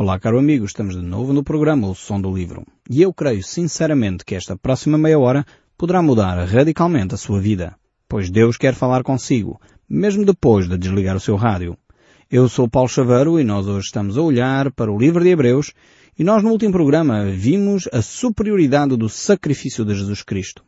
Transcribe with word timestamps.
Olá, 0.00 0.16
caro 0.16 0.38
amigo, 0.38 0.64
estamos 0.64 0.94
de 0.94 1.02
novo 1.02 1.32
no 1.32 1.42
programa 1.42 1.88
O 1.88 1.92
Som 1.92 2.20
do 2.20 2.32
Livro. 2.32 2.64
E 2.88 3.02
eu 3.02 3.12
creio 3.12 3.42
sinceramente 3.42 4.24
que 4.24 4.36
esta 4.36 4.56
próxima 4.56 4.96
meia 4.96 5.18
hora 5.18 5.44
poderá 5.76 6.00
mudar 6.00 6.36
radicalmente 6.44 7.16
a 7.16 7.18
sua 7.18 7.40
vida, 7.40 7.74
pois 8.08 8.30
Deus 8.30 8.56
quer 8.56 8.74
falar 8.74 9.02
consigo, 9.02 9.60
mesmo 9.90 10.24
depois 10.24 10.68
de 10.68 10.78
desligar 10.78 11.16
o 11.16 11.20
seu 11.20 11.34
rádio. 11.34 11.76
Eu 12.30 12.48
sou 12.48 12.68
Paulo 12.68 12.88
Chaveiro 12.88 13.40
e 13.40 13.44
nós 13.44 13.66
hoje 13.66 13.86
estamos 13.86 14.16
a 14.16 14.22
olhar 14.22 14.70
para 14.70 14.92
o 14.92 14.96
livro 14.96 15.24
de 15.24 15.30
Hebreus 15.30 15.72
e 16.16 16.22
nós 16.22 16.44
no 16.44 16.50
último 16.50 16.70
programa 16.70 17.24
vimos 17.24 17.88
a 17.92 18.00
superioridade 18.00 18.96
do 18.96 19.08
sacrifício 19.08 19.84
de 19.84 19.96
Jesus 19.96 20.22
Cristo. 20.22 20.62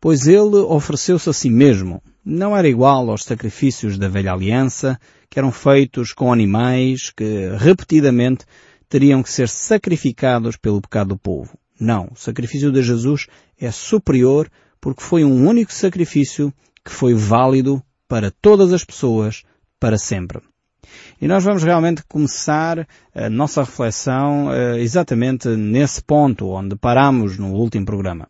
Pois 0.00 0.26
ele 0.26 0.56
ofereceu-se 0.56 1.30
a 1.30 1.32
si 1.32 1.50
mesmo. 1.50 2.02
Não 2.24 2.56
era 2.56 2.66
igual 2.66 3.10
aos 3.10 3.22
sacrifícios 3.22 3.96
da 3.96 4.08
velha 4.08 4.32
aliança, 4.32 4.98
que 5.30 5.38
eram 5.38 5.52
feitos 5.52 6.12
com 6.12 6.32
animais 6.32 7.10
que 7.10 7.48
repetidamente 7.58 8.44
teriam 8.88 9.22
que 9.22 9.30
ser 9.30 9.48
sacrificados 9.48 10.56
pelo 10.56 10.80
pecado 10.80 11.08
do 11.08 11.18
povo. 11.18 11.58
Não, 11.78 12.08
o 12.12 12.16
sacrifício 12.16 12.72
de 12.72 12.82
Jesus 12.82 13.26
é 13.60 13.70
superior 13.70 14.50
porque 14.80 15.02
foi 15.02 15.24
um 15.24 15.46
único 15.46 15.72
sacrifício 15.72 16.52
que 16.84 16.90
foi 16.90 17.14
válido 17.14 17.82
para 18.08 18.30
todas 18.30 18.72
as 18.72 18.84
pessoas 18.84 19.42
para 19.80 19.98
sempre. 19.98 20.40
E 21.20 21.26
nós 21.26 21.42
vamos 21.42 21.62
realmente 21.62 22.02
começar 22.08 22.86
a 23.14 23.28
nossa 23.28 23.62
reflexão 23.62 24.46
uh, 24.46 24.76
exatamente 24.78 25.48
nesse 25.48 26.02
ponto 26.02 26.48
onde 26.48 26.76
paramos 26.76 27.36
no 27.36 27.52
último 27.52 27.84
programa. 27.84 28.28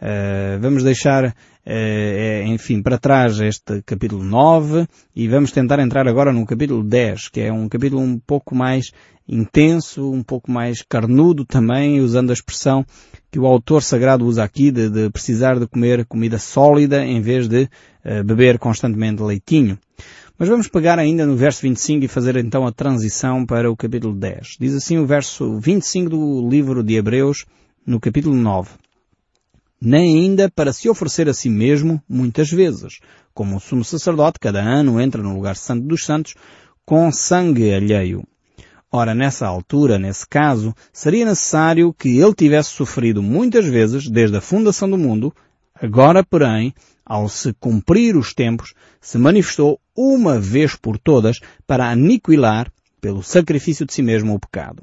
Uh, 0.00 0.60
vamos 0.60 0.84
deixar 0.84 1.24
uh, 1.24 2.46
enfim, 2.46 2.80
para 2.80 2.98
trás 2.98 3.40
este 3.40 3.82
capítulo 3.82 4.22
9 4.22 4.86
e 5.14 5.26
vamos 5.26 5.50
tentar 5.50 5.80
entrar 5.80 6.06
agora 6.06 6.32
no 6.32 6.46
capítulo 6.46 6.84
10, 6.84 7.28
que 7.28 7.40
é 7.40 7.52
um 7.52 7.68
capítulo 7.68 8.00
um 8.00 8.16
pouco 8.16 8.54
mais 8.54 8.92
intenso, 9.28 10.08
um 10.08 10.22
pouco 10.22 10.52
mais 10.52 10.82
carnudo 10.88 11.44
também, 11.44 12.00
usando 12.00 12.30
a 12.30 12.32
expressão 12.32 12.86
que 13.28 13.40
o 13.40 13.46
autor 13.46 13.82
sagrado 13.82 14.24
usa 14.24 14.44
aqui 14.44 14.70
de, 14.70 14.88
de 14.88 15.10
precisar 15.10 15.58
de 15.58 15.66
comer 15.66 16.06
comida 16.06 16.38
sólida 16.38 17.04
em 17.04 17.20
vez 17.20 17.48
de 17.48 17.64
uh, 17.64 18.22
beber 18.24 18.56
constantemente 18.56 19.20
leitinho. 19.20 19.76
Mas 20.38 20.48
vamos 20.48 20.68
pegar 20.68 21.00
ainda 21.00 21.26
no 21.26 21.34
verso 21.34 21.62
25 21.62 22.04
e 22.04 22.08
fazer 22.08 22.36
então 22.36 22.64
a 22.64 22.70
transição 22.70 23.44
para 23.44 23.68
o 23.68 23.76
capítulo 23.76 24.14
10. 24.14 24.58
Diz 24.60 24.76
assim 24.76 24.96
o 24.96 25.04
verso 25.04 25.58
25 25.58 26.08
do 26.08 26.48
livro 26.48 26.84
de 26.84 26.94
Hebreus, 26.94 27.44
no 27.84 27.98
capítulo 27.98 28.36
9 28.36 28.70
nem 29.80 30.20
ainda 30.20 30.50
para 30.50 30.72
se 30.72 30.88
oferecer 30.88 31.28
a 31.28 31.34
si 31.34 31.48
mesmo 31.48 32.02
muitas 32.08 32.50
vezes, 32.50 33.00
como 33.32 33.56
o 33.56 33.60
sumo 33.60 33.84
sacerdote 33.84 34.38
cada 34.40 34.60
ano 34.60 35.00
entra 35.00 35.22
no 35.22 35.34
lugar 35.34 35.56
santo 35.56 35.86
dos 35.86 36.04
santos 36.04 36.34
com 36.84 37.12
sangue 37.12 37.72
alheio. 37.72 38.24
Ora, 38.90 39.14
nessa 39.14 39.46
altura, 39.46 39.98
nesse 39.98 40.26
caso, 40.26 40.74
seria 40.92 41.26
necessário 41.26 41.92
que 41.92 42.18
ele 42.18 42.34
tivesse 42.34 42.70
sofrido 42.70 43.22
muitas 43.22 43.66
vezes 43.66 44.08
desde 44.08 44.38
a 44.38 44.40
fundação 44.40 44.88
do 44.88 44.96
mundo, 44.96 45.32
agora, 45.74 46.24
porém, 46.24 46.72
ao 47.04 47.28
se 47.28 47.52
cumprir 47.54 48.16
os 48.16 48.32
tempos, 48.32 48.72
se 49.00 49.18
manifestou 49.18 49.78
uma 49.94 50.40
vez 50.40 50.74
por 50.74 50.98
todas 50.98 51.38
para 51.66 51.90
aniquilar, 51.90 52.72
pelo 53.00 53.22
sacrifício 53.22 53.84
de 53.84 53.92
si 53.92 54.02
mesmo, 54.02 54.34
o 54.34 54.40
pecado. 54.40 54.82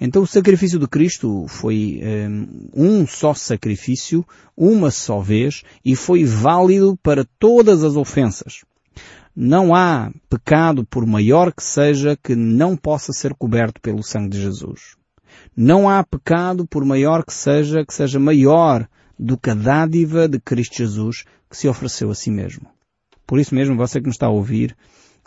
Então 0.00 0.22
o 0.22 0.26
sacrifício 0.26 0.78
de 0.78 0.86
Cristo 0.86 1.46
foi 1.48 2.00
um, 2.04 2.68
um 3.00 3.06
só 3.06 3.32
sacrifício, 3.32 4.26
uma 4.56 4.90
só 4.90 5.20
vez, 5.20 5.62
e 5.84 5.96
foi 5.96 6.24
válido 6.24 6.98
para 7.02 7.26
todas 7.38 7.82
as 7.82 7.96
ofensas. 7.96 8.64
Não 9.34 9.74
há 9.74 10.10
pecado, 10.28 10.84
por 10.84 11.06
maior 11.06 11.52
que 11.52 11.62
seja, 11.62 12.16
que 12.16 12.34
não 12.34 12.76
possa 12.76 13.12
ser 13.12 13.34
coberto 13.34 13.80
pelo 13.80 14.02
sangue 14.02 14.30
de 14.30 14.40
Jesus. 14.40 14.96
Não 15.54 15.88
há 15.88 16.02
pecado, 16.04 16.66
por 16.66 16.84
maior 16.84 17.24
que 17.24 17.32
seja, 17.32 17.84
que 17.84 17.92
seja 17.92 18.18
maior 18.18 18.88
do 19.18 19.36
que 19.36 19.50
a 19.50 19.54
dádiva 19.54 20.28
de 20.28 20.38
Cristo 20.38 20.76
Jesus 20.76 21.24
que 21.50 21.56
se 21.56 21.68
ofereceu 21.68 22.10
a 22.10 22.14
si 22.14 22.30
mesmo. 22.30 22.66
Por 23.26 23.38
isso 23.38 23.54
mesmo, 23.54 23.76
você 23.76 24.00
que 24.00 24.06
me 24.06 24.12
está 24.12 24.26
a 24.26 24.30
ouvir, 24.30 24.76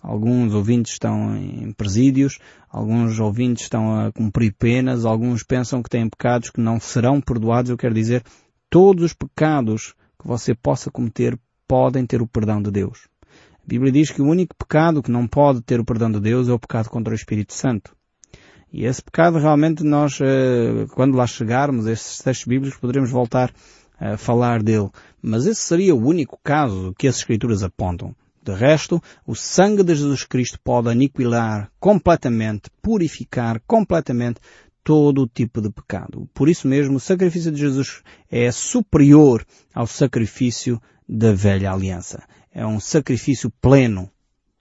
Alguns 0.02 0.54
ouvintes 0.54 0.94
estão 0.94 1.36
em 1.36 1.74
presídios, 1.74 2.40
alguns 2.70 3.20
ouvintes 3.20 3.64
estão 3.64 4.00
a 4.00 4.12
cumprir 4.12 4.54
penas, 4.58 5.04
alguns 5.04 5.44
pensam 5.44 5.84
que 5.84 5.90
têm 5.90 6.10
pecados 6.10 6.50
que 6.50 6.62
não 6.62 6.80
serão 6.80 7.20
perdoados. 7.20 7.70
Eu 7.70 7.78
quero 7.78 7.94
dizer, 7.94 8.24
todos 8.70 9.04
os 9.04 9.14
pecados 9.14 9.94
que 10.20 10.28
você 10.28 10.56
possa 10.56 10.90
cometer 10.90 11.38
podem 11.68 12.06
ter 12.06 12.22
o 12.22 12.28
perdão 12.28 12.62
de 12.62 12.72
Deus. 12.72 13.08
A 13.54 13.68
Bíblia 13.68 13.92
diz 13.92 14.10
que 14.10 14.22
o 14.22 14.28
único 14.28 14.56
pecado 14.56 15.04
que 15.04 15.12
não 15.12 15.28
pode 15.28 15.62
ter 15.62 15.80
o 15.80 15.86
perdão 15.86 16.10
de 16.10 16.20
Deus 16.20 16.48
é 16.48 16.54
o 16.54 16.60
pecado 16.60 16.90
contra 16.90 17.12
o 17.14 17.16
Espírito 17.16 17.54
Santo. 17.54 17.94
E 18.72 18.86
esse 18.86 19.02
pecado 19.02 19.38
realmente 19.38 19.84
nós, 19.84 20.20
eh, 20.22 20.86
quando 20.94 21.18
lá 21.18 21.28
chegarmos, 21.28 21.88
esses 21.88 22.20
textos 22.20 22.48
bíblicos, 22.48 22.80
poderemos 22.80 23.10
voltar 23.10 23.52
a 24.00 24.16
falar 24.16 24.64
dele. 24.64 24.90
Mas 25.22 25.46
esse 25.46 25.62
seria 25.62 25.94
o 25.94 26.06
único 26.06 26.40
caso 26.44 26.94
que 26.98 27.08
as 27.08 27.18
Escrituras 27.18 27.64
apontam. 27.64 28.16
De 28.42 28.54
resto, 28.54 29.02
o 29.28 29.36
sangue 29.36 29.84
de 29.84 29.96
Jesus 29.96 30.24
Cristo 30.24 30.60
pode 30.64 30.90
aniquilar 30.90 31.70
completamente, 31.80 32.70
purificar 32.82 33.62
completamente 33.68 34.40
todo 34.84 35.24
o 35.24 35.28
tipo 35.28 35.62
de 35.62 35.70
pecado. 35.70 36.28
Por 36.34 36.50
isso 36.50 36.68
mesmo, 36.68 36.98
o 36.98 37.00
sacrifício 37.00 37.52
de 37.52 37.60
Jesus 37.60 38.02
é 38.32 38.52
superior 38.52 39.46
ao 39.74 39.86
sacrifício 39.86 40.82
da 41.08 41.34
velha 41.34 41.72
aliança. 41.72 42.24
É 42.52 42.66
um 42.66 42.80
sacrifício 42.80 43.52
pleno 43.62 44.10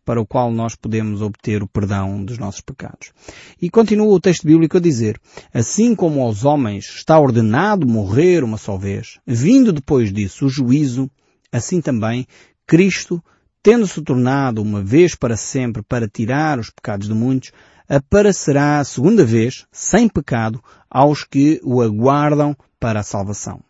para 0.05 0.21
o 0.21 0.27
qual 0.27 0.51
nós 0.51 0.75
podemos 0.75 1.21
obter 1.21 1.63
o 1.63 1.69
perdão 1.69 2.25
dos 2.25 2.39
nossos 2.39 2.63
pecados. 2.63 3.13
E 3.61 3.69
continua 3.69 4.07
o 4.07 4.19
texto 4.19 4.47
bíblico 4.47 4.79
a 4.79 4.81
dizer, 4.81 5.21
assim 5.53 5.95
como 5.95 6.23
aos 6.23 6.47
homens 6.47 6.87
está 6.97 7.19
ordenado 7.19 7.87
morrer 7.87 8.43
uma 8.43 8.57
só 8.57 8.79
vez, 8.79 9.21
vindo 9.27 9.71
depois 9.71 10.11
disso 10.11 10.47
o 10.47 10.49
juízo, 10.49 11.11
assim 11.53 11.83
também 11.83 12.27
Cristo 12.67 13.23
tendo-se 13.69 14.01
tornado 14.01 14.63
uma 14.63 14.83
vez 14.83 15.15
para 15.15 15.37
sempre 15.37 15.83
para 15.83 16.09
tirar 16.09 16.59
os 16.59 16.71
pecados 16.71 17.07
de 17.07 17.13
muitos, 17.13 17.53
aparecerá 17.87 18.83
segunda 18.83 19.27
vez, 19.27 19.67
sem 19.71 20.09
pecado, 20.09 20.65
aos 20.89 21.23
que 21.23 21.61
o 21.63 21.83
aguardam 21.83 22.57
para 22.81 23.01
a 23.01 23.03
salvação. 23.03 23.61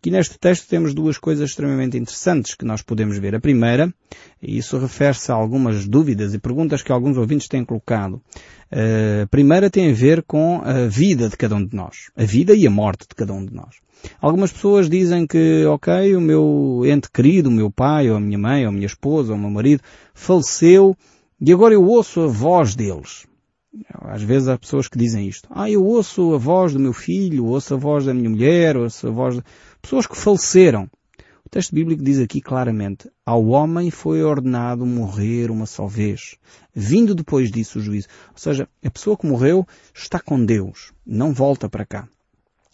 Aqui 0.00 0.10
neste 0.10 0.38
texto 0.38 0.66
temos 0.66 0.94
duas 0.94 1.18
coisas 1.18 1.50
extremamente 1.50 1.98
interessantes 1.98 2.54
que 2.54 2.64
nós 2.64 2.80
podemos 2.80 3.18
ver. 3.18 3.34
A 3.34 3.40
primeira, 3.40 3.92
e 4.40 4.56
isso 4.56 4.78
refere-se 4.78 5.30
a 5.30 5.34
algumas 5.34 5.86
dúvidas 5.86 6.32
e 6.32 6.38
perguntas 6.38 6.82
que 6.82 6.90
alguns 6.90 7.18
ouvintes 7.18 7.46
têm 7.46 7.66
colocado. 7.66 8.18
A 8.72 9.26
primeira 9.26 9.68
tem 9.68 9.90
a 9.90 9.94
ver 9.94 10.22
com 10.22 10.62
a 10.64 10.86
vida 10.86 11.28
de 11.28 11.36
cada 11.36 11.54
um 11.54 11.62
de 11.62 11.76
nós. 11.76 12.10
A 12.16 12.24
vida 12.24 12.54
e 12.54 12.66
a 12.66 12.70
morte 12.70 13.02
de 13.02 13.14
cada 13.14 13.34
um 13.34 13.44
de 13.44 13.52
nós. 13.52 13.76
Algumas 14.22 14.50
pessoas 14.50 14.88
dizem 14.88 15.26
que, 15.26 15.66
ok, 15.66 16.16
o 16.16 16.20
meu 16.22 16.80
ente 16.86 17.10
querido, 17.12 17.50
o 17.50 17.52
meu 17.52 17.70
pai, 17.70 18.08
ou 18.08 18.16
a 18.16 18.20
minha 18.20 18.38
mãe, 18.38 18.62
ou 18.62 18.70
a 18.70 18.72
minha 18.72 18.86
esposa, 18.86 19.32
ou 19.32 19.38
o 19.38 19.40
meu 19.40 19.50
marido, 19.50 19.82
faleceu 20.14 20.96
e 21.38 21.52
agora 21.52 21.74
eu 21.74 21.84
ouço 21.84 22.22
a 22.22 22.26
voz 22.26 22.74
deles. 22.74 23.26
Às 24.00 24.22
vezes 24.22 24.48
há 24.48 24.58
pessoas 24.58 24.88
que 24.88 24.98
dizem 24.98 25.28
isto. 25.28 25.48
Ah, 25.50 25.70
eu 25.70 25.84
ouço 25.84 26.34
a 26.34 26.38
voz 26.38 26.72
do 26.72 26.80
meu 26.80 26.92
filho, 26.92 27.46
ouço 27.46 27.74
a 27.74 27.76
voz 27.76 28.04
da 28.04 28.12
minha 28.12 28.28
mulher, 28.28 28.76
ouço 28.76 29.06
a 29.06 29.10
voz. 29.10 29.40
Pessoas 29.82 30.06
que 30.06 30.16
faleceram. 30.16 30.88
O 31.44 31.48
texto 31.50 31.74
bíblico 31.74 32.02
diz 32.02 32.20
aqui 32.20 32.40
claramente, 32.40 33.10
ao 33.26 33.44
homem 33.46 33.90
foi 33.90 34.22
ordenado 34.22 34.86
morrer 34.86 35.50
uma 35.50 35.66
só 35.66 35.86
vez, 35.86 36.36
vindo 36.72 37.14
depois 37.14 37.50
disso 37.50 37.78
o 37.78 37.82
juízo. 37.82 38.06
Ou 38.30 38.38
seja, 38.38 38.68
a 38.84 38.90
pessoa 38.90 39.16
que 39.16 39.26
morreu 39.26 39.66
está 39.92 40.20
com 40.20 40.44
Deus, 40.44 40.92
não 41.04 41.32
volta 41.32 41.68
para 41.68 41.84
cá. 41.84 42.08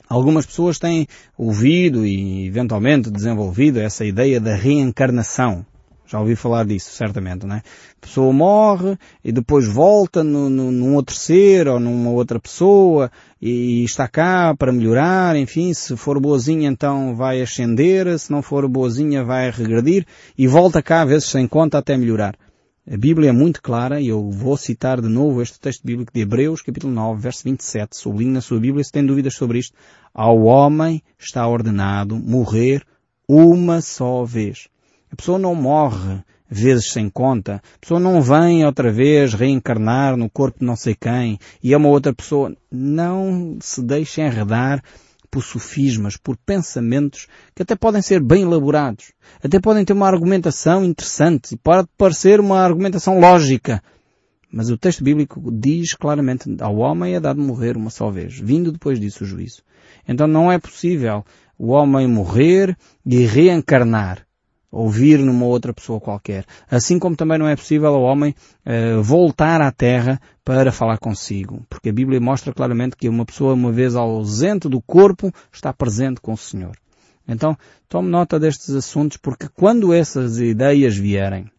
Algumas 0.08 0.46
pessoas 0.46 0.78
têm 0.78 1.08
ouvido 1.36 2.06
e 2.06 2.46
eventualmente 2.46 3.10
desenvolvido 3.10 3.80
essa 3.80 4.04
ideia 4.04 4.40
da 4.40 4.54
reencarnação. 4.54 5.64
Já 6.06 6.20
ouvi 6.20 6.36
falar 6.36 6.64
disso, 6.64 6.90
certamente, 6.90 7.44
não 7.46 7.56
é? 7.56 7.58
A 7.58 8.06
pessoa 8.06 8.32
morre 8.32 8.96
e 9.24 9.32
depois 9.32 9.66
volta 9.66 10.22
no, 10.22 10.48
no, 10.48 10.70
num 10.70 10.94
outro 10.94 11.14
ser 11.14 11.66
ou 11.66 11.80
numa 11.80 12.10
outra 12.10 12.38
pessoa 12.38 13.10
e 13.42 13.82
está 13.82 14.06
cá 14.06 14.54
para 14.56 14.72
melhorar, 14.72 15.34
enfim, 15.36 15.74
se 15.74 15.96
for 15.96 16.20
boazinha 16.20 16.68
então 16.68 17.16
vai 17.16 17.42
ascender, 17.42 18.16
se 18.18 18.30
não 18.30 18.40
for 18.40 18.68
boazinha 18.68 19.24
vai 19.24 19.50
regredir 19.50 20.06
e 20.38 20.46
volta 20.46 20.80
cá, 20.80 21.02
às 21.02 21.08
vezes 21.08 21.28
sem 21.28 21.48
conta, 21.48 21.78
até 21.78 21.96
melhorar. 21.96 22.36
A 22.88 22.96
Bíblia 22.96 23.30
é 23.30 23.32
muito 23.32 23.60
clara 23.60 24.00
e 24.00 24.06
eu 24.06 24.30
vou 24.30 24.56
citar 24.56 25.00
de 25.00 25.08
novo 25.08 25.42
este 25.42 25.58
texto 25.58 25.84
bíblico 25.84 26.12
de 26.14 26.20
Hebreus, 26.20 26.62
capítulo 26.62 26.92
9, 26.92 27.20
verso 27.20 27.42
27. 27.42 27.96
Sublinhe 27.96 28.30
na 28.30 28.40
sua 28.40 28.60
Bíblia 28.60 28.84
se 28.84 28.92
tem 28.92 29.04
dúvidas 29.04 29.34
sobre 29.34 29.58
isto. 29.58 29.76
Ao 30.14 30.40
homem 30.44 31.02
está 31.18 31.44
ordenado 31.48 32.14
morrer 32.14 32.84
uma 33.28 33.80
só 33.80 34.24
vez. 34.24 34.68
A 35.16 35.22
pessoa 35.22 35.38
não 35.38 35.54
morre 35.54 36.22
vezes 36.46 36.92
sem 36.92 37.08
conta. 37.08 37.54
A 37.54 37.78
pessoa 37.80 37.98
não 37.98 38.20
vem 38.20 38.66
outra 38.66 38.92
vez 38.92 39.32
reencarnar 39.32 40.14
no 40.14 40.28
corpo 40.28 40.58
de 40.58 40.66
não 40.66 40.76
sei 40.76 40.94
quem 40.94 41.38
e 41.62 41.72
é 41.72 41.76
uma 41.76 41.88
outra 41.88 42.12
pessoa. 42.12 42.54
Não 42.70 43.56
se 43.58 43.82
deixe 43.82 44.20
enredar 44.20 44.82
por 45.30 45.42
sofismas, 45.42 46.18
por 46.18 46.36
pensamentos 46.36 47.28
que 47.54 47.62
até 47.62 47.74
podem 47.74 48.02
ser 48.02 48.22
bem 48.22 48.42
elaborados, 48.42 49.12
até 49.42 49.58
podem 49.58 49.86
ter 49.86 49.94
uma 49.94 50.06
argumentação 50.06 50.84
interessante 50.84 51.54
e 51.54 51.56
pode 51.56 51.88
parecer 51.96 52.38
uma 52.38 52.60
argumentação 52.60 53.18
lógica, 53.18 53.82
Mas 54.52 54.68
o 54.68 54.76
texto 54.76 55.02
bíblico 55.02 55.50
diz 55.50 55.94
claramente, 55.94 56.44
ao 56.60 56.76
homem 56.76 57.14
é 57.14 57.20
dado 57.20 57.40
morrer 57.40 57.74
uma 57.74 57.88
só 57.88 58.10
vez, 58.10 58.38
vindo 58.38 58.70
depois 58.70 59.00
disso 59.00 59.24
o 59.24 59.26
juízo. 59.26 59.62
Então 60.06 60.26
não 60.26 60.52
é 60.52 60.58
possível 60.58 61.24
o 61.58 61.68
homem 61.68 62.06
morrer 62.06 62.76
e 63.06 63.24
reencarnar 63.24 64.25
ou 64.76 64.90
vir 64.90 65.18
numa 65.20 65.46
outra 65.46 65.72
pessoa 65.72 65.98
qualquer. 65.98 66.44
Assim 66.70 66.98
como 66.98 67.16
também 67.16 67.38
não 67.38 67.48
é 67.48 67.56
possível 67.56 67.94
ao 67.94 68.02
homem 68.02 68.34
uh, 68.66 69.02
voltar 69.02 69.62
à 69.62 69.72
terra 69.72 70.20
para 70.44 70.70
falar 70.70 70.98
consigo. 70.98 71.64
Porque 71.70 71.88
a 71.88 71.92
Bíblia 71.92 72.20
mostra 72.20 72.52
claramente 72.52 72.94
que 72.94 73.08
uma 73.08 73.24
pessoa, 73.24 73.54
uma 73.54 73.72
vez 73.72 73.96
ausente 73.96 74.68
do 74.68 74.82
corpo, 74.82 75.32
está 75.50 75.72
presente 75.72 76.20
com 76.20 76.34
o 76.34 76.36
Senhor. 76.36 76.76
Então, 77.26 77.56
tome 77.88 78.10
nota 78.10 78.38
destes 78.38 78.74
assuntos 78.74 79.16
porque 79.16 79.48
quando 79.48 79.94
essas 79.94 80.38
ideias 80.38 80.94
vierem, 80.94 81.50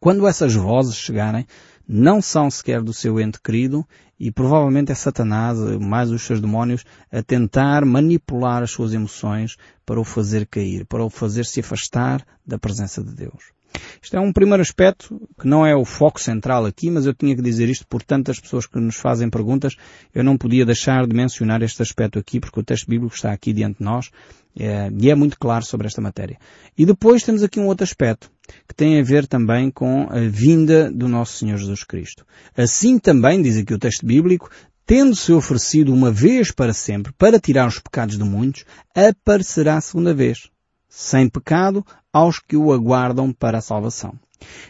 quando 0.00 0.26
essas 0.26 0.52
vozes 0.52 0.96
chegarem, 0.96 1.46
não 1.86 2.22
são 2.22 2.50
sequer 2.50 2.82
do 2.82 2.92
seu 2.92 3.20
ente 3.20 3.40
querido 3.40 3.86
e 4.18 4.30
provavelmente 4.30 4.92
é 4.92 4.94
Satanás, 4.94 5.58
mais 5.80 6.10
os 6.10 6.22
seus 6.22 6.40
demónios, 6.40 6.84
a 7.10 7.22
tentar 7.22 7.84
manipular 7.84 8.62
as 8.62 8.70
suas 8.70 8.92
emoções 8.92 9.56
para 9.84 10.00
o 10.00 10.04
fazer 10.04 10.46
cair, 10.46 10.86
para 10.86 11.04
o 11.04 11.10
fazer 11.10 11.44
se 11.44 11.60
afastar 11.60 12.24
da 12.46 12.58
presença 12.58 13.02
de 13.02 13.12
Deus. 13.12 13.52
Isto 14.00 14.16
é 14.16 14.20
um 14.20 14.32
primeiro 14.32 14.62
aspecto 14.62 15.20
que 15.40 15.46
não 15.46 15.66
é 15.66 15.74
o 15.74 15.84
foco 15.84 16.20
central 16.20 16.64
aqui, 16.64 16.90
mas 16.90 17.06
eu 17.06 17.14
tinha 17.14 17.34
que 17.34 17.42
dizer 17.42 17.68
isto 17.68 17.86
por 17.86 18.02
tantas 18.02 18.38
pessoas 18.38 18.66
que 18.66 18.78
nos 18.78 18.96
fazem 18.96 19.28
perguntas, 19.28 19.76
eu 20.14 20.22
não 20.22 20.36
podia 20.36 20.64
deixar 20.64 21.06
de 21.06 21.14
mencionar 21.14 21.62
este 21.62 21.82
aspecto 21.82 22.18
aqui 22.18 22.40
porque 22.40 22.60
o 22.60 22.62
texto 22.62 22.88
bíblico 22.88 23.14
está 23.14 23.32
aqui 23.32 23.52
diante 23.52 23.78
de 23.78 23.84
nós 23.84 24.10
é, 24.58 24.90
e 24.98 25.10
é 25.10 25.14
muito 25.14 25.38
claro 25.38 25.64
sobre 25.64 25.86
esta 25.86 26.00
matéria. 26.00 26.38
E 26.76 26.84
depois 26.84 27.22
temos 27.22 27.42
aqui 27.42 27.58
um 27.58 27.66
outro 27.66 27.84
aspecto 27.84 28.30
que 28.68 28.74
tem 28.74 29.00
a 29.00 29.02
ver 29.02 29.26
também 29.26 29.70
com 29.70 30.08
a 30.10 30.20
vinda 30.20 30.90
do 30.90 31.08
nosso 31.08 31.38
Senhor 31.38 31.56
Jesus 31.56 31.84
Cristo. 31.84 32.26
Assim 32.56 32.98
também, 32.98 33.40
diz 33.40 33.56
aqui 33.56 33.72
o 33.72 33.78
texto 33.78 34.04
bíblico, 34.04 34.50
tendo-se 34.86 35.32
oferecido 35.32 35.92
uma 35.92 36.10
vez 36.10 36.50
para 36.50 36.72
sempre 36.72 37.12
para 37.12 37.40
tirar 37.40 37.66
os 37.66 37.78
pecados 37.78 38.18
de 38.18 38.24
muitos, 38.24 38.64
aparecerá 38.94 39.76
a 39.76 39.80
segunda 39.80 40.12
vez, 40.12 40.50
sem 40.94 41.26
pecado, 41.26 41.82
aos 42.12 42.38
que 42.38 42.54
o 42.54 42.70
aguardam 42.70 43.32
para 43.32 43.58
a 43.58 43.62
salvação. 43.62 44.12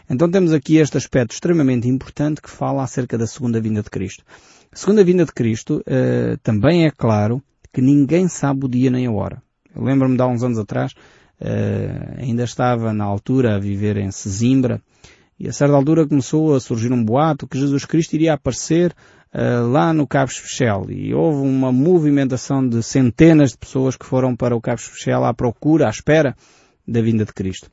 Então 0.08 0.30
temos 0.30 0.52
aqui 0.52 0.76
este 0.76 0.96
aspecto 0.96 1.32
extremamente 1.32 1.88
importante 1.88 2.40
que 2.40 2.48
fala 2.48 2.84
acerca 2.84 3.19
da 3.19 3.26
segunda 3.26 3.60
vinda 3.60 3.82
de 3.82 3.90
Cristo. 3.90 4.22
A 4.70 4.76
segunda 4.76 5.02
vinda 5.02 5.24
de 5.24 5.32
Cristo 5.32 5.82
uh, 5.82 6.38
também 6.40 6.86
é 6.86 6.92
claro 6.92 7.42
que 7.72 7.82
ninguém 7.82 8.28
sabe 8.28 8.66
o 8.66 8.69
dia 8.69 8.88
nem 8.88 9.06
a 9.06 9.10
hora. 9.10 9.42
Eu 9.74 9.82
lembro-me 9.82 10.16
de 10.16 10.22
há 10.22 10.26
uns 10.28 10.44
anos 10.44 10.60
atrás, 10.60 10.92
uh, 11.40 12.20
ainda 12.20 12.44
estava 12.44 12.92
na 12.92 13.04
altura 13.04 13.56
a 13.56 13.58
viver 13.58 13.96
em 13.96 14.12
Sesimbra, 14.12 14.80
e 15.40 15.48
a 15.48 15.52
certa 15.52 15.75
altura 15.75 16.06
começou 16.06 16.54
a 16.54 16.60
surgir 16.60 16.92
um 16.92 17.04
boato 17.04 17.48
que 17.48 17.58
Jesus 17.58 17.84
Cristo 17.84 18.14
iria 18.14 18.34
aparecer 18.34 18.94
uh, 19.34 19.67
lá 19.70 19.93
no 19.93 20.06
Cabo 20.06 20.31
Especial. 20.31 20.90
E 20.90 21.14
houve 21.14 21.40
uma 21.46 21.73
movimentação 21.73 22.67
de 22.67 22.82
centenas 22.82 23.52
de 23.52 23.58
pessoas 23.58 23.96
que 23.96 24.06
foram 24.06 24.37
para 24.37 24.56
o 24.56 24.61
Cabo 24.61 24.81
Especial 24.81 25.25
à 25.25 25.34
procura, 25.34 25.87
à 25.87 25.90
espera 25.90 26.37
da 26.87 27.00
vinda 27.00 27.25
de 27.25 27.32
Cristo. 27.32 27.70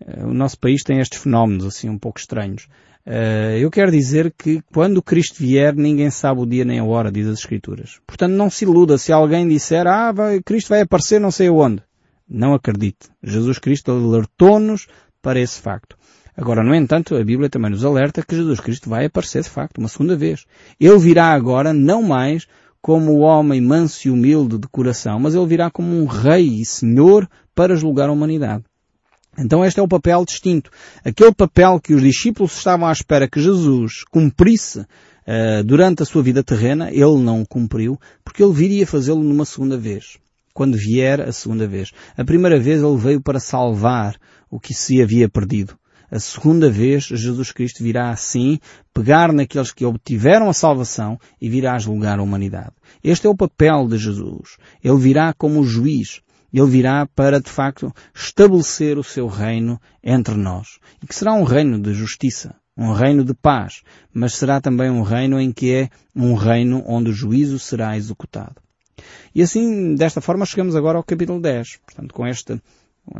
Uh, 0.00 0.28
o 0.28 0.34
nosso 0.34 0.58
país 0.58 0.82
tem 0.82 0.98
estes 1.00 1.20
fenómenos 1.20 1.64
assim 1.64 1.88
um 1.88 1.98
pouco 1.98 2.18
estranhos. 2.18 2.68
Uh, 3.06 3.56
eu 3.58 3.70
quero 3.70 3.90
dizer 3.90 4.32
que 4.36 4.62
quando 4.72 5.02
Cristo 5.02 5.36
vier, 5.38 5.74
ninguém 5.74 6.10
sabe 6.10 6.40
o 6.40 6.46
dia 6.46 6.64
nem 6.64 6.78
a 6.78 6.84
hora, 6.84 7.10
diz 7.10 7.26
as 7.26 7.38
Escrituras. 7.38 7.98
Portanto, 8.06 8.32
não 8.32 8.50
se 8.50 8.64
iluda 8.64 8.98
se 8.98 9.12
alguém 9.12 9.48
disser, 9.48 9.86
ah, 9.86 10.12
vai, 10.12 10.40
Cristo 10.42 10.68
vai 10.68 10.82
aparecer 10.82 11.18
não 11.18 11.30
sei 11.30 11.48
onde. 11.48 11.82
Não 12.28 12.54
acredite. 12.54 13.08
Jesus 13.22 13.58
Cristo 13.58 13.90
alertou-nos 13.90 14.86
para 15.20 15.40
esse 15.40 15.60
facto. 15.60 15.96
Agora, 16.36 16.62
no 16.62 16.74
entanto, 16.74 17.16
a 17.16 17.24
Bíblia 17.24 17.48
também 17.48 17.70
nos 17.70 17.84
alerta 17.84 18.22
que 18.22 18.36
Jesus 18.36 18.60
Cristo 18.60 18.88
vai 18.88 19.06
aparecer 19.06 19.42
de 19.42 19.50
facto 19.50 19.78
uma 19.78 19.88
segunda 19.88 20.16
vez. 20.16 20.44
Ele 20.78 20.98
virá 20.98 21.32
agora 21.32 21.72
não 21.72 22.02
mais 22.02 22.46
como 22.80 23.12
o 23.12 23.18
homem 23.20 23.60
manso 23.60 24.08
e 24.08 24.10
humilde 24.10 24.58
de 24.58 24.68
coração, 24.68 25.20
mas 25.20 25.34
ele 25.34 25.46
virá 25.46 25.70
como 25.70 25.94
um 25.94 26.06
rei 26.06 26.60
e 26.60 26.64
senhor 26.64 27.28
para 27.54 27.76
julgar 27.76 28.08
a 28.08 28.12
humanidade. 28.12 28.64
Então 29.38 29.64
este 29.64 29.78
é 29.78 29.82
o 29.82 29.88
papel 29.88 30.24
distinto. 30.24 30.70
Aquele 31.04 31.32
papel 31.32 31.80
que 31.80 31.94
os 31.94 32.02
discípulos 32.02 32.56
estavam 32.56 32.86
à 32.86 32.92
espera 32.92 33.28
que 33.28 33.40
Jesus 33.40 34.04
cumprisse 34.10 34.80
uh, 34.80 35.64
durante 35.64 36.02
a 36.02 36.06
sua 36.06 36.22
vida 36.22 36.42
terrena, 36.42 36.90
ele 36.90 37.18
não 37.18 37.44
cumpriu, 37.44 37.98
porque 38.24 38.42
ele 38.42 38.52
viria 38.52 38.86
fazê-lo 38.86 39.22
numa 39.22 39.44
segunda 39.44 39.76
vez. 39.76 40.18
Quando 40.52 40.76
vier 40.76 41.20
a 41.20 41.32
segunda 41.32 41.66
vez. 41.66 41.92
A 42.16 42.24
primeira 42.24 42.58
vez 42.58 42.82
ele 42.82 42.96
veio 42.96 43.20
para 43.20 43.38
salvar 43.38 44.16
o 44.50 44.58
que 44.58 44.74
se 44.74 45.00
havia 45.00 45.28
perdido. 45.28 45.78
A 46.10 46.18
segunda 46.18 46.68
vez 46.68 47.04
Jesus 47.04 47.52
Cristo 47.52 47.84
virá 47.84 48.10
assim 48.10 48.58
pegar 48.92 49.32
naqueles 49.32 49.70
que 49.70 49.84
obtiveram 49.84 50.48
a 50.48 50.52
salvação 50.52 51.18
e 51.40 51.48
virá 51.48 51.78
julgar 51.78 52.18
a 52.18 52.22
humanidade. 52.22 52.72
Este 53.02 53.28
é 53.28 53.30
o 53.30 53.36
papel 53.36 53.86
de 53.86 53.96
Jesus. 53.96 54.56
Ele 54.82 54.98
virá 54.98 55.32
como 55.32 55.62
juiz. 55.62 56.20
Ele 56.52 56.66
virá 56.66 57.06
para, 57.06 57.40
de 57.40 57.48
facto, 57.48 57.94
estabelecer 58.12 58.98
o 58.98 59.04
seu 59.04 59.28
reino 59.28 59.80
entre 60.02 60.34
nós. 60.34 60.80
E 61.00 61.06
que 61.06 61.14
será 61.14 61.32
um 61.32 61.44
reino 61.44 61.80
de 61.80 61.94
justiça, 61.94 62.56
um 62.76 62.92
reino 62.92 63.24
de 63.24 63.32
paz, 63.32 63.82
mas 64.12 64.34
será 64.34 64.60
também 64.60 64.90
um 64.90 65.02
reino 65.02 65.40
em 65.40 65.52
que 65.52 65.72
é 65.72 65.90
um 66.14 66.34
reino 66.34 66.82
onde 66.88 67.10
o 67.10 67.14
juízo 67.14 67.56
será 67.56 67.96
executado. 67.96 68.56
E 69.32 69.42
assim, 69.42 69.94
desta 69.94 70.20
forma, 70.20 70.44
chegamos 70.44 70.74
agora 70.74 70.98
ao 70.98 71.04
capítulo 71.04 71.40
10. 71.40 71.78
Portanto, 71.86 72.12
com 72.12 72.24
com 72.24 72.60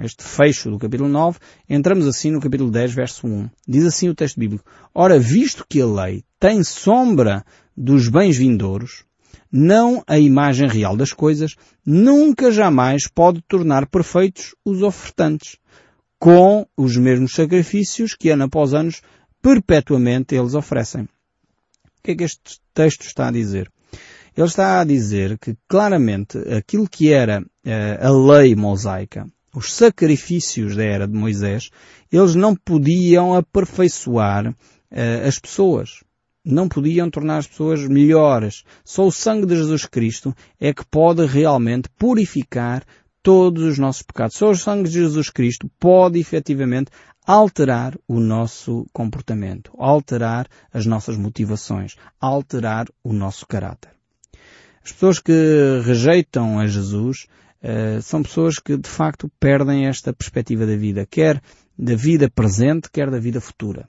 este 0.00 0.22
fecho 0.22 0.70
do 0.70 0.78
capítulo 0.78 1.08
9, 1.08 1.38
entramos 1.68 2.06
assim 2.06 2.30
no 2.30 2.40
capítulo 2.40 2.70
10, 2.70 2.92
verso 2.92 3.26
1. 3.26 3.50
Diz 3.66 3.84
assim 3.84 4.08
o 4.08 4.14
texto 4.14 4.38
bíblico. 4.38 4.64
Ora, 4.94 5.18
visto 5.18 5.64
que 5.68 5.80
a 5.80 5.86
lei 5.86 6.24
tem 6.38 6.62
sombra 6.62 7.44
dos 7.76 8.08
bens 8.08 8.36
vindouros, 8.36 9.04
não 9.50 10.02
a 10.06 10.18
imagem 10.18 10.68
real 10.68 10.96
das 10.96 11.12
coisas, 11.12 11.56
nunca 11.84 12.52
jamais 12.52 13.08
pode 13.08 13.42
tornar 13.42 13.86
perfeitos 13.86 14.54
os 14.64 14.82
ofertantes, 14.82 15.56
com 16.18 16.66
os 16.76 16.96
mesmos 16.96 17.32
sacrifícios 17.32 18.14
que 18.14 18.28
ano 18.28 18.44
após 18.44 18.74
ano 18.74 18.92
perpetuamente 19.42 20.34
eles 20.34 20.54
oferecem. 20.54 21.04
O 21.04 22.02
que 22.02 22.12
é 22.12 22.16
que 22.16 22.24
este 22.24 22.60
texto 22.74 23.02
está 23.02 23.28
a 23.28 23.32
dizer? 23.32 23.70
Ele 24.36 24.46
está 24.46 24.80
a 24.80 24.84
dizer 24.84 25.38
que 25.38 25.56
claramente 25.68 26.38
aquilo 26.38 26.88
que 26.88 27.12
era 27.12 27.44
eh, 27.64 27.98
a 28.00 28.10
lei 28.10 28.54
mosaica, 28.54 29.26
os 29.54 29.72
sacrifícios 29.72 30.76
da 30.76 30.84
era 30.84 31.06
de 31.06 31.14
Moisés, 31.14 31.70
eles 32.10 32.34
não 32.34 32.54
podiam 32.54 33.34
aperfeiçoar 33.34 34.54
eh, 34.90 35.26
as 35.26 35.38
pessoas 35.38 36.00
não 36.44 36.68
podiam 36.68 37.10
tornar 37.10 37.38
as 37.38 37.46
pessoas 37.46 37.86
melhores. 37.86 38.64
Só 38.84 39.06
o 39.06 39.12
sangue 39.12 39.46
de 39.46 39.56
Jesus 39.56 39.84
Cristo 39.84 40.34
é 40.58 40.72
que 40.72 40.84
pode 40.84 41.24
realmente 41.26 41.88
purificar 41.98 42.82
todos 43.22 43.62
os 43.62 43.78
nossos 43.78 44.02
pecados. 44.02 44.36
Só 44.36 44.50
o 44.50 44.56
sangue 44.56 44.88
de 44.88 44.94
Jesus 44.94 45.28
Cristo 45.28 45.70
pode 45.78 46.18
efetivamente 46.18 46.90
alterar 47.26 47.96
o 48.08 48.18
nosso 48.18 48.86
comportamento, 48.92 49.70
alterar 49.78 50.48
as 50.72 50.86
nossas 50.86 51.16
motivações, 51.16 51.96
alterar 52.18 52.86
o 53.04 53.12
nosso 53.12 53.46
caráter. 53.46 53.90
As 54.82 54.92
pessoas 54.92 55.18
que 55.18 55.80
rejeitam 55.84 56.58
a 56.58 56.66
Jesus 56.66 57.26
uh, 57.62 58.02
são 58.02 58.22
pessoas 58.22 58.58
que 58.58 58.76
de 58.76 58.88
facto 58.88 59.30
perdem 59.38 59.86
esta 59.86 60.12
perspectiva 60.12 60.66
da 60.66 60.76
vida, 60.76 61.06
quer 61.06 61.40
da 61.78 61.94
vida 61.94 62.30
presente, 62.30 62.90
quer 62.90 63.10
da 63.10 63.18
vida 63.18 63.40
futura 63.40 63.88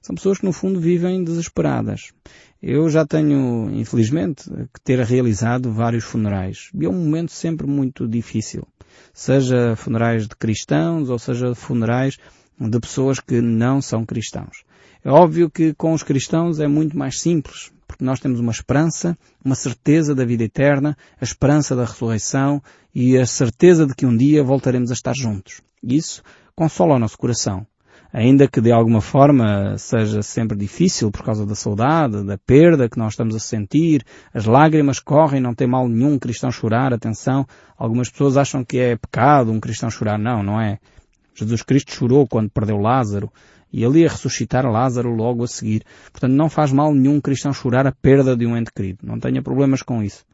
são 0.00 0.14
pessoas 0.16 0.38
que 0.38 0.44
no 0.44 0.52
fundo 0.52 0.80
vivem 0.80 1.22
desesperadas. 1.22 2.12
Eu 2.60 2.88
já 2.88 3.06
tenho, 3.06 3.70
infelizmente, 3.72 4.50
que 4.72 4.80
ter 4.82 4.98
realizado 5.00 5.72
vários 5.72 6.04
funerais. 6.04 6.70
E 6.74 6.84
é 6.84 6.88
um 6.88 7.04
momento 7.04 7.32
sempre 7.32 7.66
muito 7.66 8.06
difícil. 8.06 8.66
Seja 9.12 9.74
funerais 9.76 10.28
de 10.28 10.36
cristãos 10.36 11.08
ou 11.08 11.18
seja 11.18 11.54
funerais 11.54 12.18
de 12.58 12.80
pessoas 12.80 13.20
que 13.20 13.40
não 13.40 13.80
são 13.80 14.04
cristãos. 14.04 14.64
É 15.04 15.10
óbvio 15.10 15.50
que 15.50 15.74
com 15.74 15.92
os 15.92 16.02
cristãos 16.02 16.60
é 16.60 16.68
muito 16.68 16.96
mais 16.96 17.20
simples, 17.20 17.72
porque 17.92 18.04
nós 18.04 18.18
temos 18.20 18.40
uma 18.40 18.50
esperança, 18.50 19.16
uma 19.44 19.54
certeza 19.54 20.14
da 20.14 20.24
vida 20.24 20.44
eterna, 20.44 20.96
a 21.20 21.24
esperança 21.24 21.76
da 21.76 21.84
ressurreição 21.84 22.62
e 22.94 23.16
a 23.16 23.24
certeza 23.24 23.86
de 23.86 23.94
que 23.94 24.04
um 24.04 24.16
dia 24.16 24.42
voltaremos 24.42 24.90
a 24.90 24.94
estar 24.94 25.14
juntos. 25.14 25.62
Isso 25.82 26.22
consola 26.54 26.96
o 26.96 26.98
nosso 26.98 27.16
coração 27.16 27.66
ainda 28.12 28.46
que 28.46 28.60
de 28.60 28.70
alguma 28.70 29.00
forma 29.00 29.76
seja 29.78 30.22
sempre 30.22 30.56
difícil 30.56 31.10
por 31.10 31.24
causa 31.24 31.46
da 31.46 31.54
saudade, 31.54 32.22
da 32.24 32.36
perda 32.36 32.88
que 32.88 32.98
nós 32.98 33.14
estamos 33.14 33.34
a 33.34 33.38
sentir, 33.38 34.04
as 34.34 34.44
lágrimas 34.44 35.00
correm, 35.00 35.40
não 35.40 35.54
tem 35.54 35.66
mal 35.66 35.88
nenhum 35.88 36.14
um 36.14 36.18
cristão 36.18 36.50
chorar, 36.50 36.92
atenção, 36.92 37.46
algumas 37.76 38.10
pessoas 38.10 38.36
acham 38.36 38.62
que 38.64 38.78
é 38.78 38.96
pecado 38.96 39.50
um 39.50 39.58
cristão 39.58 39.90
chorar, 39.90 40.18
não, 40.18 40.42
não 40.42 40.60
é. 40.60 40.78
Jesus 41.34 41.62
Cristo 41.62 41.94
chorou 41.94 42.28
quando 42.28 42.50
perdeu 42.50 42.76
Lázaro 42.76 43.32
e 43.72 43.82
ele 43.82 44.00
ia 44.00 44.08
ressuscitar 44.08 44.66
Lázaro 44.66 45.14
logo 45.14 45.44
a 45.44 45.48
seguir. 45.48 45.82
Portanto, 46.10 46.32
não 46.32 46.50
faz 46.50 46.70
mal 46.72 46.94
nenhum 46.94 47.20
cristão 47.20 47.52
chorar 47.52 47.86
a 47.86 47.92
perda 47.92 48.36
de 48.36 48.46
um 48.46 48.56
ente 48.56 48.70
querido. 48.72 48.98
Não 49.02 49.18
tenha 49.18 49.42
problemas 49.42 49.82
com 49.82 50.02
isso. 50.02 50.24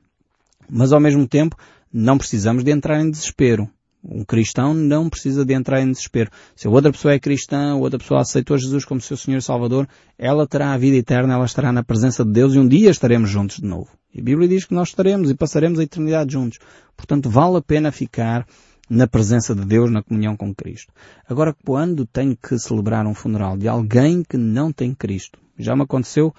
Mas 0.69 0.93
ao 0.93 1.01
mesmo 1.01 1.27
tempo, 1.27 1.57
não 1.93 2.19
precisamos 2.19 2.65
de 2.65 2.71
entrar 2.71 3.01
em 3.01 3.11
desespero. 3.11 3.69
Um 4.05 4.25
cristão 4.25 4.73
não 4.73 5.09
precisa 5.09 5.45
de 5.45 5.53
entrar 5.53 5.81
em 5.81 5.91
desespero. 5.91 6.31
Se 6.55 6.69
outra 6.69 6.93
pessoa 6.93 7.15
é 7.15 7.19
cristã, 7.19 7.75
ou 7.75 7.83
outra 7.83 7.99
pessoa 7.99 8.21
aceitou 8.21 8.57
Jesus 8.57 8.85
como 8.85 9.01
seu 9.01 9.17
Senhor 9.17 9.39
e 9.39 9.43
Salvador, 9.43 9.89
ela 10.17 10.47
terá 10.47 10.73
a 10.73 10.79
vida 10.79 10.97
eterna, 10.97 11.35
ela 11.35 11.45
estará 11.45 11.73
na 11.73 11.83
presença 11.83 12.25
de 12.25 12.33
Deus 12.33 12.55
e 12.55 12.59
um 12.59 12.69
dia 12.69 12.91
estaremos 12.91 13.29
juntos 13.29 13.57
de 13.57 13.67
novo. 13.67 13.89
E 14.15 14.21
a 14.21 14.23
Bíblia 14.23 14.49
diz 14.49 14.65
que 14.65 14.75
nós 14.75 14.89
estaremos 14.89 15.31
e 15.31 15.35
passaremos 15.35 15.79
a 15.79 15.83
eternidade 15.83 16.33
juntos. 16.33 16.59
Portanto, 16.97 17.29
vale 17.29 17.57
a 17.57 17.63
pena 17.63 17.91
ficar 17.91 18.47
na 18.89 19.07
presença 19.07 19.55
de 19.55 19.65
Deus, 19.65 19.91
na 19.91 20.03
comunhão 20.03 20.37
com 20.37 20.55
Cristo. 20.55 20.93
Agora, 21.29 21.55
quando 21.65 22.07
tenho 22.07 22.37
que 22.37 22.59
celebrar 22.59 23.07
um 23.07 23.15
funeral 23.15 23.57
de 23.57 23.69
alguém 23.69 24.23
que 24.23 24.37
não 24.37 24.73
tem 24.73 24.95
Cristo, 24.95 25.39
já 25.59 25.77
me 25.77 25.83
aconteceu 25.83 26.35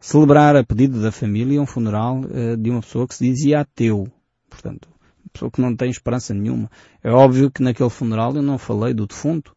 celebrar 0.00 0.56
a 0.56 0.64
pedido 0.64 1.02
da 1.02 1.12
família 1.12 1.60
um 1.60 1.66
funeral 1.66 2.20
uh, 2.20 2.56
de 2.56 2.70
uma 2.70 2.80
pessoa 2.80 3.06
que 3.06 3.14
se 3.14 3.24
dizia 3.24 3.60
ateu. 3.60 4.08
Portanto, 4.48 4.88
pessoa 5.32 5.50
que 5.50 5.60
não 5.60 5.76
tem 5.76 5.90
esperança 5.90 6.34
nenhuma. 6.34 6.70
É 7.02 7.10
óbvio 7.10 7.50
que 7.50 7.62
naquele 7.62 7.90
funeral 7.90 8.34
eu 8.34 8.42
não 8.42 8.58
falei 8.58 8.94
do 8.94 9.06
defunto. 9.06 9.54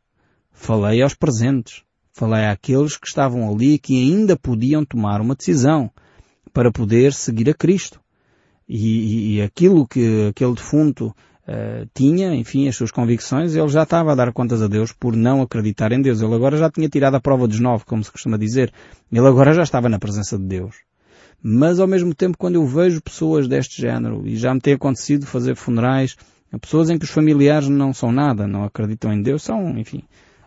Falei 0.51 1.01
aos 1.01 1.13
presentes. 1.13 1.83
Falei 2.11 2.45
àqueles 2.45 2.97
que 2.97 3.07
estavam 3.07 3.49
ali 3.49 3.73
e 3.73 3.79
que 3.79 3.97
ainda 3.97 4.37
podiam 4.37 4.85
tomar 4.85 5.19
uma 5.19 5.35
decisão 5.35 5.89
para 6.51 6.71
poder 6.71 7.13
seguir 7.13 7.49
a 7.49 7.53
Cristo. 7.53 7.99
E, 8.69 8.77
e, 8.77 9.35
e 9.35 9.41
aquilo 9.41 9.87
que 9.87 10.27
aquele 10.27 10.53
defunto 10.53 11.13
uh, 11.47 11.89
tinha, 11.93 12.33
enfim, 12.35 12.67
as 12.67 12.75
suas 12.75 12.91
convicções, 12.91 13.55
ele 13.55 13.67
já 13.67 13.83
estava 13.83 14.11
a 14.11 14.15
dar 14.15 14.31
contas 14.33 14.61
a 14.61 14.67
Deus 14.67 14.91
por 14.91 15.15
não 15.15 15.41
acreditar 15.41 15.91
em 15.91 16.01
Deus. 16.01 16.21
Ele 16.21 16.33
agora 16.33 16.57
já 16.57 16.69
tinha 16.69 16.89
tirado 16.89 17.15
a 17.15 17.21
prova 17.21 17.47
dos 17.47 17.59
nove, 17.59 17.85
como 17.85 18.03
se 18.03 18.11
costuma 18.11 18.37
dizer. 18.37 18.71
Ele 19.11 19.27
agora 19.27 19.53
já 19.53 19.63
estava 19.63 19.89
na 19.89 19.99
presença 19.99 20.37
de 20.37 20.45
Deus. 20.45 20.75
Mas 21.41 21.79
ao 21.79 21.87
mesmo 21.87 22.13
tempo, 22.15 22.37
quando 22.37 22.55
eu 22.55 22.65
vejo 22.65 23.01
pessoas 23.01 23.47
deste 23.47 23.81
género, 23.81 24.25
e 24.25 24.37
já 24.37 24.53
me 24.53 24.61
tem 24.61 24.75
acontecido 24.75 25.25
fazer 25.25 25.55
funerais, 25.55 26.15
pessoas 26.61 26.89
em 26.89 26.97
que 26.97 27.03
os 27.03 27.11
familiares 27.11 27.67
não 27.67 27.93
são 27.93 28.11
nada, 28.11 28.47
não 28.47 28.63
acreditam 28.63 29.11
em 29.11 29.21
Deus, 29.21 29.43
são, 29.43 29.77
enfim, 29.77 30.03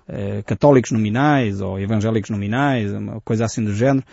eh, 0.08 0.42
católicos 0.46 0.92
nominais 0.92 1.60
ou 1.60 1.78
evangélicos 1.78 2.30
nominais, 2.30 2.92
uma 2.92 3.20
coisa 3.20 3.44
assim 3.44 3.62
do 3.62 3.74
género, 3.74 4.06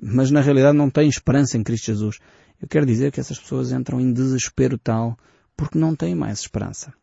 mas 0.00 0.30
na 0.30 0.40
realidade 0.40 0.76
não 0.76 0.90
têm 0.90 1.08
esperança 1.08 1.56
em 1.56 1.64
Cristo 1.64 1.86
Jesus. 1.86 2.18
Eu 2.60 2.68
quero 2.68 2.84
dizer 2.84 3.10
que 3.10 3.18
essas 3.18 3.38
pessoas 3.38 3.72
entram 3.72 4.00
em 4.00 4.12
desespero 4.12 4.78
tal 4.78 5.16
porque 5.58 5.76
não 5.76 5.96
têm 5.96 6.14
mais 6.14 6.38
esperança. 6.38 6.94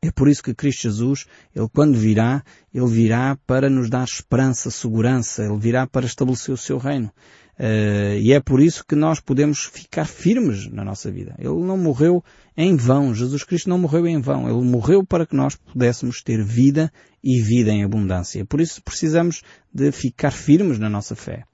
É 0.00 0.10
por 0.10 0.28
isso 0.28 0.42
que 0.42 0.54
Cristo 0.54 0.82
Jesus, 0.82 1.26
Ele 1.54 1.68
quando 1.68 1.98
virá, 1.98 2.42
Ele 2.72 2.86
virá 2.86 3.36
para 3.46 3.68
nos 3.68 3.90
dar 3.90 4.04
esperança, 4.04 4.70
segurança, 4.70 5.44
Ele 5.44 5.58
virá 5.58 5.86
para 5.86 6.06
estabelecer 6.06 6.54
o 6.54 6.56
seu 6.56 6.78
reino. 6.78 7.12
Uh, 7.58 8.16
e 8.20 8.32
é 8.32 8.38
por 8.38 8.60
isso 8.60 8.84
que 8.86 8.94
nós 8.94 9.18
podemos 9.18 9.64
ficar 9.64 10.04
firmes 10.04 10.70
na 10.70 10.84
nossa 10.84 11.10
vida. 11.10 11.34
Ele 11.38 11.60
não 11.60 11.76
morreu 11.76 12.22
em 12.56 12.76
vão. 12.76 13.12
Jesus 13.12 13.42
Cristo 13.42 13.68
não 13.68 13.78
morreu 13.78 14.06
em 14.06 14.20
vão. 14.20 14.48
Ele 14.48 14.64
morreu 14.64 15.04
para 15.04 15.26
que 15.26 15.34
nós 15.34 15.56
pudéssemos 15.56 16.22
ter 16.22 16.42
vida 16.44 16.92
e 17.22 17.42
vida 17.42 17.72
em 17.72 17.82
abundância. 17.82 18.44
Por 18.44 18.60
isso 18.60 18.80
precisamos 18.80 19.42
de 19.74 19.90
ficar 19.90 20.30
firmes 20.30 20.78
na 20.78 20.88
nossa 20.88 21.16
fé. 21.16 21.47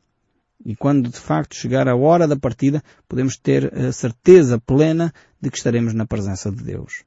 E 0.64 0.74
quando 0.74 1.10
de 1.10 1.18
facto 1.18 1.54
chegar 1.54 1.88
a 1.88 1.96
hora 1.96 2.26
da 2.26 2.36
partida, 2.36 2.82
podemos 3.08 3.36
ter 3.36 3.72
a 3.76 3.92
certeza 3.92 4.58
plena 4.58 5.12
de 5.40 5.50
que 5.50 5.58
estaremos 5.58 5.92
na 5.92 6.06
presença 6.06 6.50
de 6.50 6.62
Deus. 6.62 7.04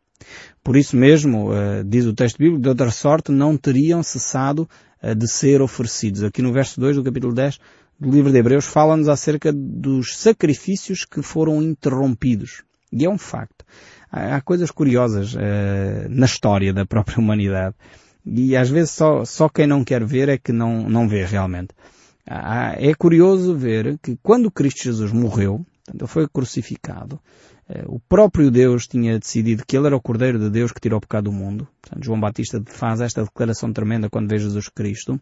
Por 0.64 0.76
isso 0.76 0.96
mesmo, 0.96 1.52
uh, 1.52 1.84
diz 1.86 2.06
o 2.06 2.14
texto 2.14 2.38
bíblico, 2.38 2.62
de 2.62 2.70
outra 2.70 2.92
sorte 2.92 3.32
não 3.32 3.58
teriam 3.58 4.04
cessado 4.04 4.70
uh, 5.02 5.16
de 5.16 5.28
ser 5.28 5.62
oferecidos. 5.62 6.24
Aqui 6.24 6.42
no 6.42 6.52
verso 6.52 6.80
2 6.80 6.98
do 6.98 7.04
capítulo 7.04 7.34
10 7.34 7.60
do 8.00 8.12
livro 8.12 8.32
de 8.32 8.38
Hebreus 8.38 8.66
fala-nos 8.66 9.10
acerca 9.10 9.52
dos 9.52 10.18
sacrifícios 10.18 11.04
que 11.04 11.22
foram 11.22 11.62
interrompidos. 11.62 12.64
E 12.92 13.06
é 13.06 13.10
um 13.10 13.18
facto. 13.18 13.66
Há, 14.12 14.40
coisas 14.42 14.72
curiosas 14.72 15.34
uh, 15.34 15.38
na 16.10 16.26
história 16.26 16.74
da 16.74 16.86
própria 16.86 17.18
humanidade. 17.20 17.76
E 18.26 18.56
às 18.56 18.70
vezes 18.70 18.92
só, 18.92 19.24
só 19.26 19.48
quem 19.50 19.66
não 19.66 19.84
quer 19.84 20.04
ver 20.04 20.30
é 20.30 20.38
que 20.38 20.52
não, 20.52 20.90
não 20.90 21.08
vê 21.08 21.26
realmente. 21.26 21.70
Ah, 22.28 22.76
é 22.78 22.94
curioso 22.94 23.56
ver 23.56 23.98
que 24.00 24.18
quando 24.22 24.52
Cristo 24.52 24.84
Jesus 24.84 25.14
morreu, 25.14 25.66
ele 25.94 26.06
foi 26.08 26.28
crucificado, 26.28 27.20
eh, 27.70 27.86
o 27.88 28.00
próprio 28.00 28.52
Deus 28.52 28.86
tinha 28.86 29.18
decidido 29.18 29.64
que 29.66 29.78
ele 29.78 29.88
era 29.88 29.96
o 29.96 30.02
Cordeiro 30.02 30.38
de 30.38 30.50
Deus 30.50 30.72
que 30.72 30.82
tirou 30.82 30.98
o 30.98 31.02
pecado 31.02 31.26
do 31.26 31.32
mundo. 31.32 31.68
Portanto, 31.82 32.04
João 32.04 32.20
Batista 32.20 32.62
faz 32.66 33.00
esta 33.00 33.24
declaração 33.24 33.72
tremenda 33.72 34.10
quando 34.10 34.30
vê 34.30 34.38
Jesus 34.38 34.68
Cristo. 34.68 35.20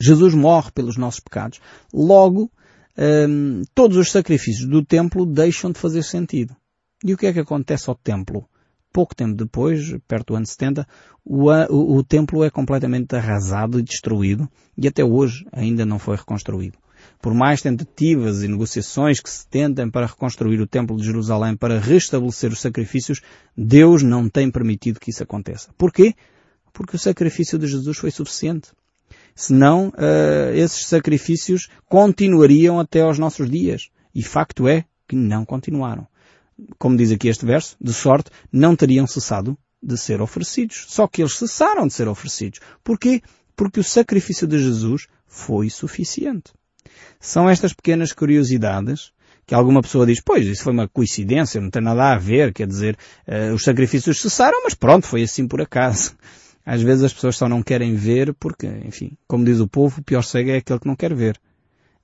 Jesus 0.00 0.34
morre 0.34 0.70
pelos 0.72 0.96
nossos 0.96 1.20
pecados. 1.20 1.60
Logo, 1.92 2.50
um, 2.96 3.62
todos 3.74 3.96
os 3.96 4.10
sacrifícios 4.10 4.68
do 4.68 4.84
templo 4.84 5.26
deixam 5.26 5.70
de 5.70 5.78
fazer 5.78 6.02
sentido. 6.02 6.54
E 7.04 7.12
o 7.12 7.16
que 7.16 7.26
é 7.26 7.32
que 7.32 7.40
acontece 7.40 7.88
ao 7.88 7.94
templo? 7.94 8.48
Pouco 8.96 9.14
tempo 9.14 9.34
depois, 9.34 9.94
perto 10.08 10.28
do 10.28 10.36
ano 10.36 10.46
70, 10.46 10.88
o, 11.22 11.50
o, 11.50 11.96
o 11.98 12.02
templo 12.02 12.42
é 12.42 12.48
completamente 12.48 13.14
arrasado 13.14 13.78
e 13.78 13.82
destruído 13.82 14.48
e 14.74 14.88
até 14.88 15.04
hoje 15.04 15.46
ainda 15.52 15.84
não 15.84 15.98
foi 15.98 16.16
reconstruído. 16.16 16.78
Por 17.20 17.34
mais 17.34 17.60
tentativas 17.60 18.42
e 18.42 18.48
negociações 18.48 19.20
que 19.20 19.28
se 19.28 19.46
tentem 19.48 19.90
para 19.90 20.06
reconstruir 20.06 20.62
o 20.62 20.66
Templo 20.66 20.96
de 20.96 21.04
Jerusalém, 21.04 21.54
para 21.54 21.78
restabelecer 21.78 22.50
os 22.50 22.62
sacrifícios, 22.62 23.20
Deus 23.54 24.02
não 24.02 24.30
tem 24.30 24.50
permitido 24.50 24.98
que 24.98 25.10
isso 25.10 25.22
aconteça. 25.22 25.68
Porquê? 25.76 26.14
Porque 26.72 26.96
o 26.96 26.98
sacrifício 26.98 27.58
de 27.58 27.66
Jesus 27.66 27.98
foi 27.98 28.10
suficiente 28.10 28.70
senão 29.34 29.88
uh, 29.88 30.54
esses 30.54 30.86
sacrifícios 30.86 31.68
continuariam 31.86 32.80
até 32.80 33.02
aos 33.02 33.18
nossos 33.18 33.50
dias. 33.50 33.90
E 34.14 34.22
facto 34.22 34.66
é 34.66 34.86
que 35.06 35.14
não 35.14 35.44
continuaram. 35.44 36.08
Como 36.78 36.96
diz 36.96 37.10
aqui 37.10 37.28
este 37.28 37.44
verso, 37.44 37.76
de 37.80 37.92
sorte 37.92 38.30
não 38.52 38.74
teriam 38.74 39.06
cessado 39.06 39.56
de 39.82 39.96
ser 39.96 40.20
oferecidos. 40.20 40.86
Só 40.88 41.06
que 41.06 41.22
eles 41.22 41.36
cessaram 41.36 41.86
de 41.86 41.92
ser 41.92 42.08
oferecidos. 42.08 42.60
Porquê? 42.82 43.22
Porque 43.54 43.80
o 43.80 43.84
sacrifício 43.84 44.46
de 44.46 44.58
Jesus 44.58 45.06
foi 45.26 45.70
suficiente. 45.70 46.52
São 47.20 47.48
estas 47.48 47.72
pequenas 47.72 48.12
curiosidades 48.12 49.12
que 49.46 49.54
alguma 49.54 49.80
pessoa 49.80 50.04
diz, 50.04 50.20
pois, 50.20 50.44
isso 50.44 50.64
foi 50.64 50.72
uma 50.72 50.88
coincidência, 50.88 51.60
não 51.60 51.70
tem 51.70 51.80
nada 51.80 52.12
a 52.12 52.18
ver, 52.18 52.52
quer 52.52 52.66
dizer, 52.66 52.98
uh, 53.28 53.54
os 53.54 53.62
sacrifícios 53.62 54.20
cessaram, 54.20 54.62
mas 54.64 54.74
pronto, 54.74 55.06
foi 55.06 55.22
assim 55.22 55.46
por 55.46 55.60
acaso. 55.60 56.16
Às 56.64 56.82
vezes 56.82 57.04
as 57.04 57.12
pessoas 57.12 57.36
só 57.36 57.48
não 57.48 57.62
querem 57.62 57.94
ver 57.94 58.34
porque, 58.34 58.66
enfim, 58.84 59.16
como 59.28 59.44
diz 59.44 59.60
o 59.60 59.68
povo, 59.68 60.00
o 60.00 60.04
pior 60.04 60.22
cego 60.22 60.50
é 60.50 60.56
aquele 60.56 60.80
que 60.80 60.88
não 60.88 60.96
quer 60.96 61.14
ver. 61.14 61.38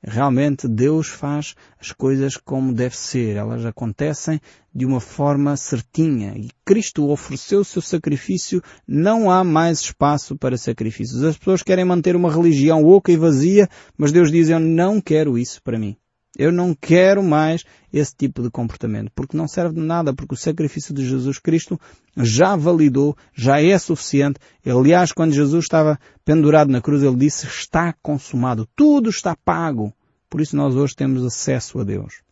Realmente 0.05 0.67
Deus 0.67 1.07
faz 1.07 1.55
as 1.81 1.93
coisas 1.93 2.37
como 2.37 2.73
deve 2.73 2.97
ser. 2.97 3.37
Elas 3.37 3.65
acontecem 3.65 4.41
de 4.75 4.85
uma 4.85 5.01
forma 5.01 5.57
certinha. 5.57 6.35
E 6.37 6.51
Cristo 6.65 7.09
ofereceu 7.09 7.61
o 7.61 7.65
seu 7.65 7.81
sacrifício. 7.81 8.61
Não 8.87 9.31
há 9.31 9.45
mais 9.45 9.81
espaço 9.81 10.37
para 10.37 10.59
sacrifícios. 10.59 11.23
As 11.23 11.39
pessoas 11.39 11.63
querem 11.63 11.85
manter 11.85 12.17
uma 12.17 12.33
religião 12.33 12.85
oca 12.85 13.13
e 13.13 13.17
vazia, 13.17 13.69
mas 13.97 14.11
Deus 14.11 14.33
diz, 14.33 14.49
eu 14.49 14.59
não 14.59 15.01
quero 15.01 15.39
isso 15.39 15.63
para 15.63 15.79
mim. 15.79 15.97
Eu 16.37 16.51
não 16.51 16.75
quero 16.75 17.23
mais 17.23 17.65
esse 17.93 18.15
tipo 18.17 18.43
de 18.43 18.51
comportamento, 18.51 19.13
porque 19.15 19.37
não 19.37 19.47
serve 19.47 19.75
de 19.75 19.81
nada, 19.81 20.15
porque 20.15 20.35
o 20.35 20.37
sacrifício 20.37 20.95
de 20.95 21.07
Jesus 21.07 21.39
Cristo 21.39 21.79
já 22.17 22.57
validou, 22.57 23.17
já 23.35 23.61
é 23.61 23.79
suficiente. 23.79 24.41
Aliás, 24.65 25.13
quando 25.13 25.35
Jesus 25.35 25.65
estava 25.65 25.99
pendurado 26.25 26.71
na 26.71 26.81
cruz, 26.81 27.03
ele 27.03 27.17
disse, 27.17 27.47
está 27.47 27.95
consumado, 28.03 28.67
tudo 28.75 29.11
está 29.11 29.37
pago. 29.37 29.93
Por 30.31 30.41
isso 30.41 30.57
nós 30.57 30.75
hoje 30.75 30.97
temos 30.97 31.23
acesso 31.23 31.79
a 31.79 31.85
Deus. 31.85 32.23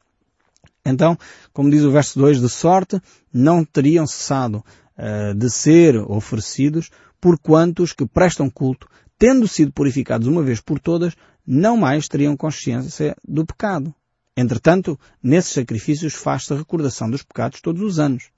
Então, 0.84 1.18
como 1.52 1.70
diz 1.70 1.82
o 1.82 1.90
verso 1.90 2.18
2, 2.18 2.40
de 2.40 2.48
sorte 2.48 3.00
não 3.30 3.64
teriam 3.64 4.06
cessado 4.06 4.64
uh, 4.96 5.34
de 5.34 5.50
ser 5.50 5.96
oferecidos 5.96 6.90
por 7.20 7.38
quantos 7.38 7.92
que 7.92 8.06
prestam 8.06 8.48
culto, 8.48 8.88
tendo 9.18 9.46
sido 9.46 9.72
purificados 9.72 10.26
uma 10.26 10.42
vez 10.42 10.60
por 10.60 10.80
todas, 10.80 11.14
não 11.52 11.76
mais 11.76 12.06
teriam 12.06 12.36
consciência 12.36 13.16
do 13.26 13.44
pecado. 13.44 13.92
Entretanto, 14.36 14.96
nesses 15.20 15.52
sacrifícios 15.52 16.14
faz-se 16.14 16.52
a 16.52 16.56
recordação 16.56 17.10
dos 17.10 17.24
pecados 17.24 17.60
todos 17.60 17.82
os 17.82 17.98
anos. 17.98 18.30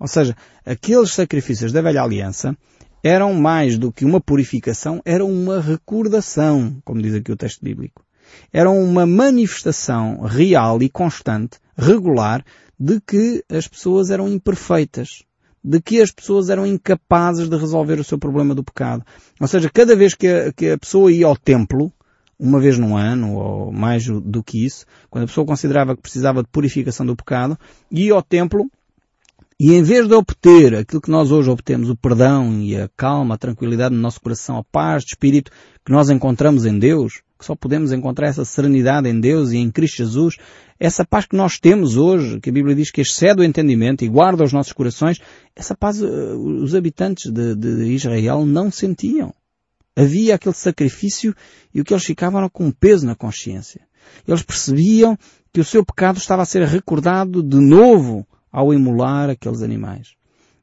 Ou 0.00 0.08
seja, 0.08 0.34
aqueles 0.64 1.12
sacrifícios 1.12 1.72
da 1.72 1.82
velha 1.82 2.02
aliança 2.02 2.56
eram 3.04 3.34
mais 3.34 3.76
do 3.76 3.92
que 3.92 4.02
uma 4.02 4.18
purificação, 4.18 5.02
eram 5.04 5.30
uma 5.30 5.60
recordação, 5.60 6.80
como 6.86 7.02
diz 7.02 7.14
aqui 7.14 7.30
o 7.30 7.36
texto 7.36 7.62
bíblico. 7.62 8.02
Eram 8.50 8.82
uma 8.82 9.04
manifestação 9.04 10.22
real 10.22 10.82
e 10.82 10.88
constante, 10.88 11.58
regular, 11.76 12.42
de 12.80 12.98
que 12.98 13.44
as 13.50 13.68
pessoas 13.68 14.10
eram 14.10 14.26
imperfeitas, 14.26 15.22
de 15.62 15.82
que 15.82 16.00
as 16.00 16.10
pessoas 16.10 16.48
eram 16.48 16.66
incapazes 16.66 17.46
de 17.46 17.56
resolver 17.58 18.00
o 18.00 18.04
seu 18.04 18.18
problema 18.18 18.54
do 18.54 18.64
pecado. 18.64 19.04
Ou 19.38 19.46
seja, 19.46 19.68
cada 19.68 19.94
vez 19.94 20.14
que 20.14 20.26
a, 20.26 20.50
que 20.50 20.70
a 20.70 20.78
pessoa 20.78 21.12
ia 21.12 21.26
ao 21.26 21.36
templo, 21.36 21.92
uma 22.38 22.60
vez 22.60 22.78
num 22.78 22.96
ano, 22.96 23.34
ou 23.34 23.72
mais 23.72 24.06
do 24.06 24.42
que 24.42 24.64
isso, 24.64 24.86
quando 25.10 25.24
a 25.24 25.26
pessoa 25.26 25.46
considerava 25.46 25.96
que 25.96 26.02
precisava 26.02 26.42
de 26.42 26.48
purificação 26.48 27.04
do 27.04 27.16
pecado, 27.16 27.58
ia 27.90 28.14
ao 28.14 28.22
templo 28.22 28.70
E 29.60 29.74
em 29.74 29.82
vez 29.82 30.06
de 30.06 30.14
obter 30.14 30.76
aquilo 30.76 31.00
que 31.00 31.10
nós 31.10 31.32
hoje 31.32 31.50
obtemos, 31.50 31.90
o 31.90 31.96
perdão 31.96 32.60
e 32.60 32.76
a 32.76 32.88
calma, 32.96 33.34
a 33.34 33.38
tranquilidade 33.38 33.92
no 33.92 34.00
nosso 34.00 34.20
coração, 34.20 34.56
a 34.56 34.62
paz 34.62 35.02
de 35.02 35.10
espírito 35.10 35.50
que 35.84 35.90
nós 35.90 36.10
encontramos 36.10 36.64
em 36.64 36.78
Deus, 36.78 37.22
que 37.36 37.44
só 37.44 37.56
podemos 37.56 37.90
encontrar 37.90 38.28
essa 38.28 38.44
serenidade 38.44 39.08
em 39.08 39.18
Deus 39.18 39.50
e 39.50 39.56
em 39.56 39.68
Cristo 39.68 39.96
Jesus, 39.96 40.36
essa 40.78 41.04
paz 41.04 41.26
que 41.26 41.36
nós 41.36 41.58
temos 41.58 41.96
hoje, 41.96 42.38
que 42.40 42.50
a 42.50 42.52
Bíblia 42.52 42.76
diz 42.76 42.92
que 42.92 43.00
excede 43.00 43.40
o 43.40 43.44
entendimento 43.44 44.04
e 44.04 44.08
guarda 44.08 44.44
os 44.44 44.52
nossos 44.52 44.72
corações, 44.72 45.18
essa 45.56 45.76
paz 45.76 46.00
eh, 46.00 46.06
os 46.06 46.76
habitantes 46.76 47.28
de, 47.28 47.56
de 47.56 47.92
Israel 47.92 48.46
não 48.46 48.70
sentiam. 48.70 49.34
Havia 49.98 50.36
aquele 50.36 50.54
sacrifício 50.54 51.34
e 51.74 51.80
o 51.80 51.84
que 51.84 51.92
eles 51.92 52.04
ficavam 52.04 52.38
era 52.38 52.48
com 52.48 52.66
um 52.66 52.70
peso 52.70 53.04
na 53.04 53.16
consciência. 53.16 53.80
Eles 54.28 54.44
percebiam 54.44 55.18
que 55.52 55.60
o 55.60 55.64
seu 55.64 55.84
pecado 55.84 56.18
estava 56.18 56.42
a 56.42 56.44
ser 56.44 56.64
recordado 56.64 57.42
de 57.42 57.56
novo 57.56 58.24
ao 58.52 58.72
imolar 58.72 59.28
aqueles 59.28 59.60
animais. 59.60 60.10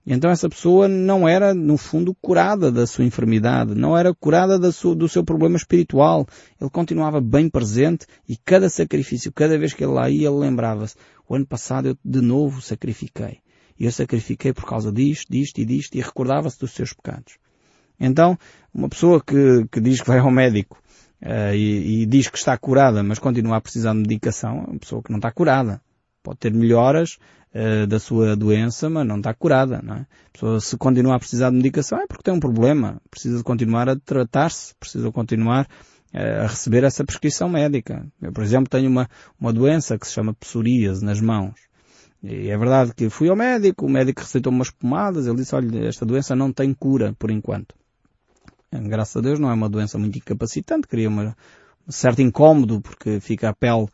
E 0.06 0.14
então 0.14 0.32
essa 0.32 0.48
pessoa 0.48 0.88
não 0.88 1.28
era, 1.28 1.54
no 1.54 1.76
fundo, 1.76 2.16
curada 2.22 2.72
da 2.72 2.88
sua 2.88 3.04
enfermidade, 3.04 3.76
não 3.76 3.98
era 3.98 4.16
curada 4.16 4.72
sua, 4.72 4.96
do 4.96 5.10
seu 5.10 5.22
problema 5.22 5.58
espiritual. 5.58 6.26
Ele 6.62 6.70
continuava 6.70 7.20
bem 7.20 7.50
presente 7.50 8.06
e 8.30 8.38
cada 8.38 8.70
sacrifício, 8.70 9.34
cada 9.34 9.58
vez 9.58 9.74
que 9.74 9.84
ele 9.84 9.92
lá 9.92 10.10
ia, 10.10 10.30
ele 10.30 10.38
lembrava-se, 10.38 10.96
o 11.28 11.36
ano 11.36 11.46
passado 11.46 11.90
eu 11.90 11.98
de 12.06 12.22
novo 12.22 12.62
sacrifiquei. 12.62 13.40
E 13.78 13.84
eu 13.84 13.92
sacrifiquei 13.92 14.54
por 14.54 14.66
causa 14.66 14.94
disto, 14.94 15.30
disto 15.30 15.60
e 15.60 15.66
disto 15.66 15.96
e 15.96 16.02
recordava-se 16.02 16.58
dos 16.58 16.72
seus 16.72 16.94
pecados. 16.94 17.34
Então, 18.00 18.38
uma 18.74 18.90
pessoa 18.90 19.22
que, 19.22 19.66
que 19.72 19.80
diz 19.80 20.02
que 20.02 20.08
vai 20.08 20.20
ao 20.20 20.32
médico 20.32 20.78
uh, 21.22 21.54
e, 21.54 22.04
e 22.04 22.06
diz 22.06 22.28
que 22.28 22.38
está 22.38 22.58
curada, 22.58 23.04
mas 23.04 23.20
continua 23.20 23.58
a 23.58 23.62
precisar 23.62 23.94
de 23.94 24.00
medicação, 24.00 24.66
é 24.68 24.72
uma 24.72 24.80
pessoa 24.80 25.02
que 25.02 25.12
não 25.12 25.18
está 25.18 25.32
curada. 25.32 25.82
Pode 26.24 26.40
ter 26.40 26.52
melhoras, 26.54 27.18
uh, 27.56 27.88
da 27.88 28.00
sua 28.00 28.36
doença, 28.36 28.90
mas 28.90 29.08
não 29.08 29.18
está 29.18 29.34
curada, 29.34 29.82
não 29.82 29.96
é? 29.96 30.00
A 30.00 30.32
pessoa 30.34 30.60
se 30.60 30.78
continua 30.78 31.16
a 31.16 31.20
precisar 31.20 31.50
de 31.50 31.56
medicação 31.56 32.00
é 32.00 32.08
porque 32.08 32.24
tem 32.24 32.34
um 32.34 32.40
problema, 32.40 33.02
precisa 33.10 33.38
de 33.38 33.44
continuar 33.44 33.90
a 33.90 33.96
tratar-se, 33.96 34.76
precisa 34.76 35.12
continuar 35.12 35.66
uh, 36.14 36.44
a 36.44 36.48
receber 36.48 36.84
essa 36.84 37.04
prescrição 37.06 37.48
médica. 37.48 38.06
Eu, 38.22 38.34
por 38.34 38.44
exemplo, 38.44 38.70
tenho 38.70 38.90
uma, 38.90 39.08
uma 39.40 39.54
doença 39.54 39.98
que 39.98 40.06
se 40.06 40.14
chama 40.14 40.34
psoríase 40.34 41.04
nas 41.04 41.22
mãos. 41.22 41.56
E 42.22 42.50
é 42.50 42.58
verdade 42.58 42.94
que 42.94 43.10
fui 43.10 43.30
ao 43.30 43.36
médico, 43.36 43.86
o 43.86 43.90
médico 43.90 44.22
receitou 44.22 44.52
umas 44.52 44.72
pomadas, 44.72 45.28
ele 45.28 45.38
disse, 45.38 45.54
olha, 45.54 45.88
esta 45.88 46.06
doença 46.06 46.36
não 46.36 46.52
tem 46.52 46.74
cura 46.74 47.14
por 47.20 47.30
enquanto. 47.30 47.76
Graças 48.84 49.16
a 49.16 49.22
Deus 49.22 49.40
não 49.40 49.50
é 49.50 49.54
uma 49.54 49.70
doença 49.70 49.98
muito 49.98 50.18
incapacitante, 50.18 50.88
cria 50.88 51.10
uma, 51.10 51.36
um 51.88 51.92
certo 51.92 52.22
incómodo 52.22 52.82
porque 52.82 53.20
fica 53.20 53.50
a 53.50 53.54
pele 53.54 53.88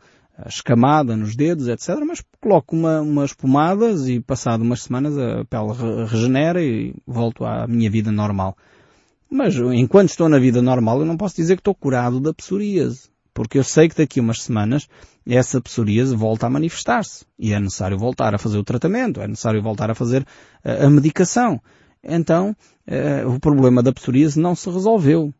escamada 0.46 1.16
nos 1.16 1.36
dedos, 1.36 1.68
etc. 1.68 1.88
Mas 2.06 2.22
coloco 2.40 2.74
uma, 2.74 3.00
umas 3.00 3.32
pomadas 3.32 4.08
e 4.08 4.20
passado 4.20 4.62
umas 4.62 4.82
semanas 4.82 5.16
a 5.18 5.44
pele 5.44 6.06
regenera 6.06 6.62
e 6.62 6.94
volto 7.06 7.44
à 7.44 7.66
minha 7.66 7.90
vida 7.90 8.10
normal. 8.10 8.56
Mas 9.30 9.56
enquanto 9.56 10.10
estou 10.10 10.28
na 10.28 10.38
vida 10.38 10.60
normal 10.60 11.00
eu 11.00 11.06
não 11.06 11.16
posso 11.16 11.36
dizer 11.36 11.56
que 11.56 11.60
estou 11.60 11.74
curado 11.74 12.20
da 12.20 12.34
psoríase. 12.34 13.10
Porque 13.34 13.58
eu 13.58 13.64
sei 13.64 13.88
que 13.88 13.96
daqui 13.96 14.20
a 14.20 14.22
umas 14.22 14.42
semanas 14.42 14.88
essa 15.26 15.60
psoríase 15.60 16.14
volta 16.14 16.46
a 16.46 16.50
manifestar-se. 16.50 17.24
E 17.38 17.52
é 17.52 17.60
necessário 17.60 17.98
voltar 17.98 18.34
a 18.34 18.38
fazer 18.38 18.58
o 18.58 18.64
tratamento, 18.64 19.20
é 19.20 19.28
necessário 19.28 19.62
voltar 19.62 19.90
a 19.90 19.94
fazer 19.94 20.26
a 20.62 20.88
medicação. 20.90 21.60
Então, 22.02 22.56
eh, 22.86 23.24
o 23.24 23.38
problema 23.38 23.82
da 23.82 23.92
psoríase 23.92 24.40
não 24.40 24.54
se 24.54 24.68
resolveu. 24.68 25.32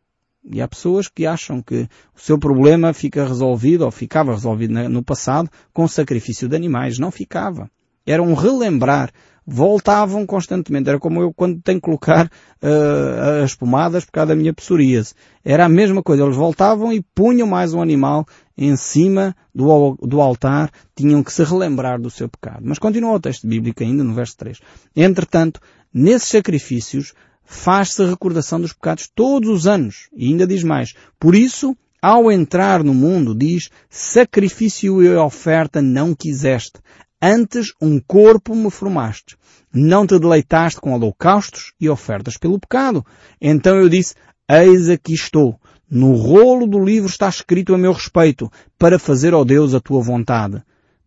E 0.44 0.60
há 0.60 0.66
pessoas 0.66 1.08
que 1.08 1.24
acham 1.24 1.62
que 1.62 1.88
o 2.14 2.20
seu 2.20 2.38
problema 2.38 2.92
fica 2.92 3.26
resolvido, 3.26 3.84
ou 3.84 3.90
ficava 3.90 4.32
resolvido 4.32 4.72
no 4.88 5.02
passado, 5.02 5.48
com 5.72 5.84
o 5.84 5.88
sacrifício 5.88 6.48
de 6.48 6.56
animais. 6.56 6.98
Não 6.98 7.10
ficava. 7.10 7.70
Era 8.04 8.22
um 8.22 8.34
relembrar. 8.34 9.10
Voltavam 9.46 10.24
constantemente. 10.24 10.88
Era 10.88 10.98
como 10.98 11.20
eu 11.20 11.32
quando 11.32 11.60
tenho 11.60 11.80
que 11.80 11.84
colocar 11.84 12.26
uh, 12.26 13.42
as 13.44 13.54
pomadas 13.54 14.04
por 14.04 14.12
causa 14.12 14.28
da 14.28 14.36
minha 14.36 14.52
psoríase. 14.52 15.14
Era 15.44 15.64
a 15.64 15.68
mesma 15.68 16.02
coisa. 16.02 16.24
Eles 16.24 16.36
voltavam 16.36 16.92
e 16.92 17.02
punham 17.14 17.46
mais 17.46 17.74
um 17.74 17.82
animal 17.82 18.26
em 18.56 18.74
cima 18.76 19.34
do, 19.54 19.96
do 20.02 20.20
altar. 20.20 20.70
Tinham 20.94 21.22
que 21.22 21.32
se 21.32 21.42
relembrar 21.44 22.00
do 22.00 22.10
seu 22.10 22.28
pecado. 22.28 22.62
Mas 22.62 22.78
continua 22.78 23.14
o 23.14 23.20
texto 23.20 23.46
bíblico 23.46 23.82
ainda 23.82 24.04
no 24.04 24.14
verso 24.14 24.36
3. 24.36 24.60
Entretanto, 24.94 25.60
nesses 25.92 26.28
sacrifícios, 26.28 27.12
faz-se 27.44 28.04
recordação 28.04 28.60
dos 28.60 28.72
pecados 28.72 29.08
todos 29.14 29.48
os 29.48 29.66
anos. 29.66 30.08
E 30.16 30.28
ainda 30.28 30.46
diz 30.46 30.62
mais. 30.62 30.94
Por 31.18 31.34
isso, 31.34 31.76
ao 32.00 32.32
entrar 32.32 32.82
no 32.82 32.94
mundo, 32.94 33.34
diz, 33.34 33.70
sacrifício 33.88 35.02
e 35.02 35.16
oferta 35.16 35.80
não 35.80 36.14
quiseste. 36.14 36.80
Antes 37.20 37.72
um 37.80 38.00
corpo 38.00 38.54
me 38.54 38.70
formaste. 38.70 39.36
Não 39.72 40.06
te 40.06 40.18
deleitaste 40.18 40.80
com 40.80 40.92
holocaustos 40.92 41.72
e 41.80 41.88
ofertas 41.88 42.36
pelo 42.36 42.58
pecado. 42.58 43.06
Então 43.40 43.76
eu 43.76 43.88
disse, 43.88 44.14
eis 44.50 44.88
aqui 44.88 45.14
estou. 45.14 45.58
No 45.88 46.14
rolo 46.14 46.66
do 46.66 46.82
livro 46.82 47.08
está 47.08 47.28
escrito 47.28 47.74
a 47.74 47.78
meu 47.78 47.92
respeito, 47.92 48.50
para 48.78 48.98
fazer, 48.98 49.34
ó 49.34 49.44
Deus, 49.44 49.74
a 49.74 49.80
tua 49.80 50.02
vontade. 50.02 50.62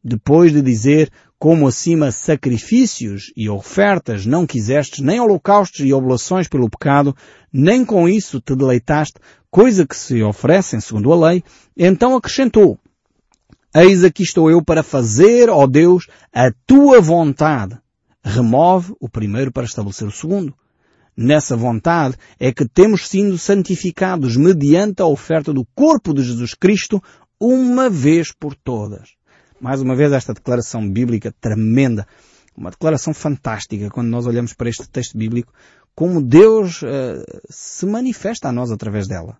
Depois 0.07 0.53
de 0.53 0.61
dizer, 0.61 1.09
como 1.39 1.67
acima 1.67 2.11
sacrifícios 2.11 3.33
e 3.35 3.49
ofertas 3.49 4.23
não 4.23 4.45
quisestes, 4.45 4.99
nem 4.99 5.19
holocaustos 5.19 5.79
e 5.79 5.91
oblações 5.91 6.47
pelo 6.47 6.69
pecado, 6.69 7.15
nem 7.51 7.83
com 7.83 8.07
isso 8.07 8.39
te 8.39 8.55
deleitaste, 8.55 9.19
coisa 9.49 9.87
que 9.87 9.97
se 9.97 10.21
oferecem 10.21 10.79
segundo 10.79 11.11
a 11.11 11.29
lei, 11.29 11.43
então 11.75 12.15
acrescentou, 12.15 12.77
Eis 13.77 14.05
aqui 14.05 14.23
estou 14.23 14.49
eu 14.49 14.63
para 14.63 14.81
fazer, 14.81 15.49
ó 15.49 15.67
Deus, 15.67 16.07
a 16.31 16.49
tua 16.65 17.01
vontade. 17.01 17.77
Remove 18.23 18.93
o 19.01 19.09
primeiro 19.09 19.51
para 19.51 19.65
estabelecer 19.65 20.07
o 20.07 20.11
segundo. 20.11 20.53
Nessa 21.17 21.57
vontade 21.57 22.15
é 22.39 22.53
que 22.53 22.65
temos 22.65 23.05
sido 23.05 23.37
santificados 23.37 24.37
mediante 24.37 25.01
a 25.01 25.05
oferta 25.05 25.51
do 25.51 25.65
corpo 25.75 26.13
de 26.13 26.23
Jesus 26.23 26.53
Cristo 26.53 27.03
uma 27.37 27.89
vez 27.89 28.31
por 28.31 28.55
todas. 28.55 29.09
Mais 29.65 29.81
uma 29.81 29.95
vez 29.95 30.11
esta 30.11 30.31
declaração 30.31 30.87
bíblica 30.87 31.33
tremenda, 31.41 32.07
uma 32.55 32.69
declaração 32.69 33.15
fantástica 33.15 33.89
quando 33.89 34.09
nós 34.09 34.27
olhamos 34.27 34.53
para 34.53 34.69
este 34.69 34.87
texto 34.87 35.17
bíblico, 35.17 35.51
como 35.95 36.21
Deus 36.21 36.83
uh, 36.83 36.85
se 37.49 37.83
manifesta 37.87 38.47
a 38.47 38.51
nós 38.51 38.69
através 38.69 39.07
dela. 39.07 39.39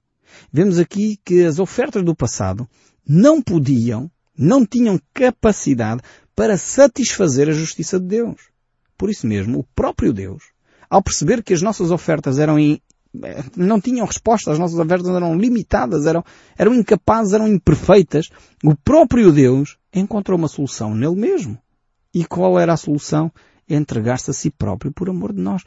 Vemos 0.52 0.80
aqui 0.80 1.20
que 1.24 1.46
as 1.46 1.60
ofertas 1.60 2.04
do 2.04 2.16
passado 2.16 2.68
não 3.08 3.40
podiam, 3.40 4.10
não 4.36 4.66
tinham 4.66 5.00
capacidade 5.14 6.02
para 6.36 6.58
satisfazer 6.58 7.48
a 7.48 7.54
justiça 7.54 8.00
de 8.00 8.08
Deus. 8.08 8.50
Por 8.98 9.12
isso 9.12 9.28
mesmo, 9.28 9.60
o 9.60 9.64
próprio 9.76 10.12
Deus, 10.12 10.42
ao 10.90 11.04
perceber 11.04 11.44
que 11.44 11.54
as 11.54 11.62
nossas 11.62 11.92
ofertas 11.92 12.40
eram 12.40 12.58
não 13.56 13.80
tinham 13.80 14.06
resposta, 14.06 14.52
as 14.52 14.60
nossas 14.60 14.78
ofertas 14.78 15.08
eram 15.08 15.38
limitadas, 15.38 16.06
eram, 16.06 16.24
eram 16.58 16.74
incapazes, 16.74 17.34
eram 17.34 17.48
imperfeitas. 17.48 18.30
O 18.64 18.76
próprio 18.76 19.32
Deus 19.32 19.78
encontrou 19.94 20.38
uma 20.38 20.48
solução 20.48 20.94
nele 20.94 21.16
mesmo. 21.16 21.58
E 22.14 22.26
qual 22.26 22.60
era 22.60 22.74
a 22.74 22.78
solução? 22.78 23.32
Entregar-se 23.68 24.32
a 24.32 24.34
si 24.34 24.50
próprio 24.50 24.92
por 24.92 25.10
amor 25.10 25.34
de 25.34 25.42
nós. 25.42 25.64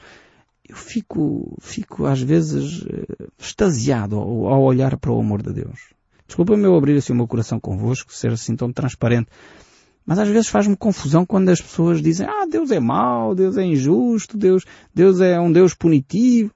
Eu 0.69 0.77
fico, 0.77 1.57
fico 1.61 2.07
às 2.07 2.21
vezes 2.21 2.85
eh, 2.87 3.27
extasiado 3.39 4.17
ao, 4.17 4.47
ao 4.47 4.63
olhar 4.63 4.97
para 4.99 5.13
o 5.13 5.21
amor 5.21 5.43
de 5.43 5.53
Deus. 5.53 5.79
Desculpa-me 6.27 6.65
eu 6.65 6.77
abrir 6.77 6.97
assim 6.97 7.13
o 7.13 7.17
meu 7.17 7.27
coração 7.27 7.59
convosco, 7.59 8.13
ser 8.13 8.33
assim 8.33 8.55
tão 8.55 8.71
transparente. 8.71 9.29
Mas 10.05 10.19
às 10.19 10.29
vezes 10.29 10.49
faz-me 10.49 10.77
confusão 10.77 11.25
quando 11.27 11.49
as 11.49 11.61
pessoas 11.61 12.01
dizem, 12.01 12.27
ah, 12.27 12.47
Deus 12.47 12.71
é 12.71 12.81
mau, 12.81 13.35
Deus 13.35 13.57
é 13.57 13.65
injusto, 13.65 14.37
Deus, 14.37 14.65
Deus 14.95 15.21
é 15.21 15.39
um 15.41 15.51
Deus 15.51 15.75
punitivo 15.75 16.51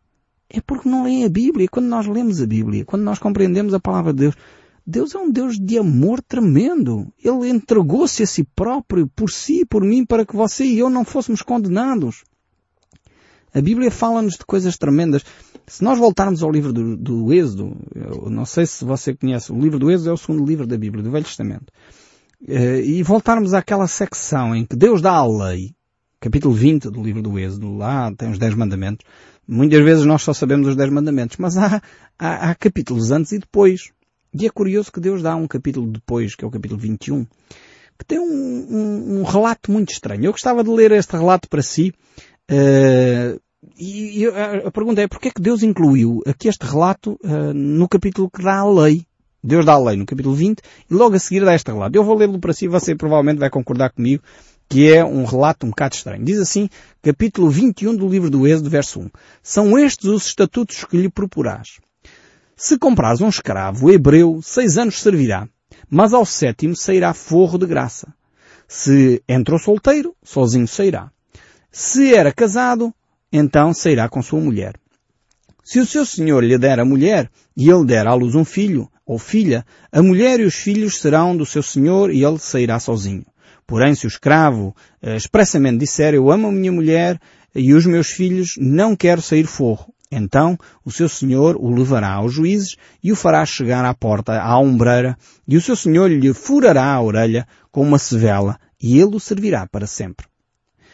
é 0.52 0.60
porque 0.60 0.88
não 0.88 1.04
leem 1.04 1.24
a 1.24 1.28
Bíblia. 1.28 1.66
Quando 1.70 1.86
nós 1.86 2.06
lemos 2.06 2.40
a 2.40 2.46
Bíblia, 2.46 2.84
quando 2.84 3.02
nós 3.02 3.18
compreendemos 3.18 3.72
a 3.72 3.80
palavra 3.80 4.12
de 4.12 4.20
Deus, 4.20 4.34
Deus 4.86 5.14
é 5.14 5.18
um 5.18 5.30
Deus 5.30 5.58
de 5.58 5.78
amor 5.78 6.20
tremendo. 6.20 7.12
Ele 7.22 7.48
entregou-se 7.48 8.22
a 8.22 8.26
si 8.26 8.44
próprio, 8.44 9.08
por 9.08 9.30
si, 9.30 9.64
por 9.64 9.82
mim, 9.82 10.04
para 10.04 10.26
que 10.26 10.36
você 10.36 10.64
e 10.64 10.78
eu 10.78 10.90
não 10.90 11.04
fôssemos 11.04 11.40
condenados. 11.40 12.24
A 13.54 13.60
Bíblia 13.60 13.90
fala-nos 13.90 14.34
de 14.34 14.44
coisas 14.44 14.76
tremendas. 14.76 15.24
Se 15.66 15.84
nós 15.84 15.98
voltarmos 15.98 16.42
ao 16.42 16.50
livro 16.50 16.72
do, 16.72 16.96
do 16.96 17.32
Êxodo, 17.32 17.76
eu 17.94 18.28
não 18.28 18.44
sei 18.44 18.66
se 18.66 18.84
você 18.84 19.14
conhece, 19.14 19.52
o 19.52 19.58
livro 19.58 19.78
do 19.78 19.90
Êxodo 19.90 20.10
é 20.10 20.12
o 20.12 20.16
segundo 20.16 20.44
livro 20.44 20.66
da 20.66 20.76
Bíblia, 20.76 21.02
do 21.02 21.10
Velho 21.10 21.24
Testamento. 21.24 21.72
Eh, 22.48 22.80
e 22.80 23.02
voltarmos 23.02 23.54
àquela 23.54 23.86
secção 23.86 24.54
em 24.56 24.64
que 24.64 24.74
Deus 24.74 25.00
dá 25.00 25.12
a 25.12 25.26
lei, 25.26 25.74
capítulo 26.18 26.54
20 26.54 26.90
do 26.90 27.02
livro 27.02 27.22
do 27.22 27.38
Êxodo, 27.38 27.76
lá 27.76 28.12
tem 28.12 28.30
os 28.30 28.38
Dez 28.38 28.54
Mandamentos, 28.54 29.06
Muitas 29.46 29.82
vezes 29.82 30.04
nós 30.04 30.22
só 30.22 30.32
sabemos 30.32 30.68
os 30.68 30.76
Dez 30.76 30.90
Mandamentos, 30.90 31.36
mas 31.36 31.56
há, 31.56 31.82
há, 32.18 32.50
há 32.50 32.54
capítulos 32.54 33.10
antes 33.10 33.32
e 33.32 33.38
depois. 33.38 33.90
E 34.34 34.46
é 34.46 34.50
curioso 34.50 34.90
que 34.90 35.00
Deus 35.00 35.22
dá 35.22 35.36
um 35.36 35.46
capítulo 35.46 35.86
depois, 35.86 36.34
que 36.34 36.44
é 36.44 36.48
o 36.48 36.50
capítulo 36.50 36.80
21, 36.80 37.24
que 37.98 38.04
tem 38.06 38.18
um, 38.18 38.24
um, 38.24 39.20
um 39.20 39.22
relato 39.24 39.70
muito 39.70 39.92
estranho. 39.92 40.24
Eu 40.24 40.32
gostava 40.32 40.64
de 40.64 40.70
ler 40.70 40.92
este 40.92 41.12
relato 41.12 41.48
para 41.48 41.62
si, 41.62 41.92
uh, 42.50 43.40
e, 43.76 44.20
e 44.20 44.26
a, 44.26 44.68
a, 44.68 44.70
pergunta 44.70 45.02
é, 45.02 45.06
porquê 45.06 45.28
é 45.28 45.30
que 45.30 45.42
Deus 45.42 45.62
incluiu 45.62 46.22
aqui 46.26 46.48
este 46.48 46.64
relato 46.64 47.18
uh, 47.22 47.52
no 47.54 47.88
capítulo 47.88 48.30
que 48.30 48.42
dá 48.42 48.58
a 48.58 48.70
lei? 48.70 49.04
Deus 49.44 49.66
dá 49.66 49.72
a 49.72 49.78
lei 49.78 49.96
no 49.96 50.06
capítulo 50.06 50.34
20 50.34 50.60
e 50.88 50.94
logo 50.94 51.16
a 51.16 51.18
seguir 51.18 51.44
dá 51.44 51.54
este 51.54 51.70
relato. 51.70 51.96
Eu 51.96 52.04
vou 52.04 52.16
lê-lo 52.16 52.38
para 52.38 52.52
si, 52.52 52.68
você 52.68 52.94
provavelmente 52.94 53.38
vai 53.38 53.50
concordar 53.50 53.90
comigo 53.90 54.22
que 54.68 54.92
é 54.92 55.04
um 55.04 55.24
relato 55.24 55.66
um 55.66 55.70
bocado 55.70 55.94
estranho. 55.94 56.24
Diz 56.24 56.38
assim, 56.38 56.68
capítulo 57.02 57.50
21 57.50 57.94
do 57.96 58.08
livro 58.08 58.30
do 58.30 58.46
Êxodo, 58.46 58.70
verso 58.70 59.00
1. 59.00 59.10
São 59.42 59.78
estes 59.78 60.08
os 60.08 60.26
estatutos 60.26 60.84
que 60.84 60.96
lhe 60.96 61.08
propurás. 61.08 61.78
Se 62.56 62.78
comprares 62.78 63.20
um 63.20 63.28
escravo 63.28 63.90
hebreu, 63.90 64.40
seis 64.42 64.78
anos 64.78 65.00
servirá, 65.00 65.48
mas 65.90 66.12
ao 66.12 66.24
sétimo 66.24 66.76
sairá 66.76 67.12
forro 67.12 67.58
de 67.58 67.66
graça. 67.66 68.14
Se 68.68 69.22
entrou 69.28 69.58
solteiro, 69.58 70.14
sozinho 70.22 70.66
sairá. 70.66 71.10
Se 71.70 72.14
era 72.14 72.32
casado, 72.32 72.94
então 73.32 73.74
sairá 73.74 74.08
com 74.08 74.22
sua 74.22 74.40
mulher. 74.40 74.74
Se 75.64 75.78
o 75.78 75.86
seu 75.86 76.04
senhor 76.04 76.44
lhe 76.44 76.58
der 76.58 76.80
a 76.80 76.84
mulher, 76.84 77.30
e 77.56 77.70
ele 77.70 77.84
der 77.84 78.06
à 78.06 78.14
luz 78.14 78.34
um 78.34 78.44
filho 78.44 78.90
ou 79.06 79.18
filha, 79.18 79.64
a 79.90 80.02
mulher 80.02 80.40
e 80.40 80.44
os 80.44 80.54
filhos 80.54 81.00
serão 81.00 81.36
do 81.36 81.46
seu 81.46 81.62
senhor 81.62 82.10
e 82.10 82.24
ele 82.24 82.38
sairá 82.38 82.78
sozinho. 82.78 83.24
Porém, 83.66 83.94
se 83.94 84.06
o 84.06 84.08
escravo 84.08 84.74
eh, 85.00 85.16
expressamente 85.16 85.78
disser, 85.78 86.14
eu 86.14 86.30
amo 86.30 86.48
a 86.48 86.52
minha 86.52 86.72
mulher 86.72 87.20
e 87.54 87.74
os 87.74 87.86
meus 87.86 88.08
filhos, 88.08 88.54
não 88.58 88.96
quero 88.96 89.20
sair 89.22 89.44
forro, 89.44 89.92
então 90.10 90.58
o 90.84 90.90
seu 90.90 91.08
senhor 91.08 91.56
o 91.56 91.70
levará 91.70 92.12
aos 92.12 92.32
juízes 92.32 92.76
e 93.02 93.10
o 93.10 93.16
fará 93.16 93.44
chegar 93.46 93.84
à 93.84 93.94
porta, 93.94 94.40
à 94.40 94.58
ombreira, 94.58 95.16
e 95.48 95.56
o 95.56 95.60
seu 95.60 95.74
senhor 95.74 96.10
lhe 96.10 96.34
furará 96.34 96.92
a 96.92 97.02
orelha 97.02 97.46
com 97.70 97.82
uma 97.82 97.98
sevela, 97.98 98.58
e 98.80 98.98
ele 98.98 99.16
o 99.16 99.20
servirá 99.20 99.66
para 99.66 99.86
sempre. 99.86 100.26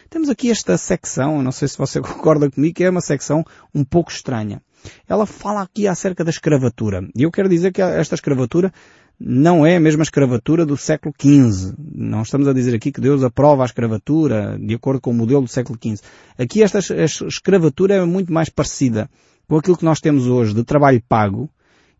Temos 0.09 0.29
aqui 0.29 0.49
esta 0.49 0.77
secção, 0.77 1.41
não 1.41 1.51
sei 1.51 1.67
se 1.67 1.77
você 1.77 1.99
concorda 2.01 2.49
comigo, 2.49 2.73
que 2.73 2.83
é 2.83 2.89
uma 2.89 3.01
secção 3.01 3.43
um 3.75 3.83
pouco 3.83 4.11
estranha. 4.11 4.61
Ela 5.07 5.25
fala 5.25 5.61
aqui 5.61 5.87
acerca 5.87 6.23
da 6.23 6.29
escravatura. 6.29 7.07
E 7.15 7.23
eu 7.23 7.31
quero 7.31 7.49
dizer 7.49 7.73
que 7.73 7.81
esta 7.81 8.15
escravatura 8.15 8.71
não 9.19 9.65
é 9.65 9.75
a 9.75 9.79
mesma 9.79 10.03
escravatura 10.03 10.65
do 10.65 10.77
século 10.77 11.13
XV. 11.19 11.73
Não 11.93 12.21
estamos 12.21 12.47
a 12.47 12.53
dizer 12.53 12.73
aqui 12.73 12.91
que 12.91 13.01
Deus 13.01 13.21
aprova 13.21 13.63
a 13.63 13.65
escravatura 13.65 14.57
de 14.57 14.73
acordo 14.73 15.01
com 15.01 15.11
o 15.11 15.13
modelo 15.13 15.41
do 15.41 15.49
século 15.49 15.77
XV. 15.77 16.01
Aqui 16.37 16.63
esta 16.63 16.79
escravatura 16.79 17.95
é 17.95 18.05
muito 18.05 18.31
mais 18.31 18.49
parecida 18.49 19.09
com 19.47 19.57
aquilo 19.57 19.77
que 19.77 19.83
nós 19.83 19.99
temos 19.99 20.27
hoje 20.27 20.53
de 20.53 20.63
trabalho 20.63 21.03
pago 21.09 21.49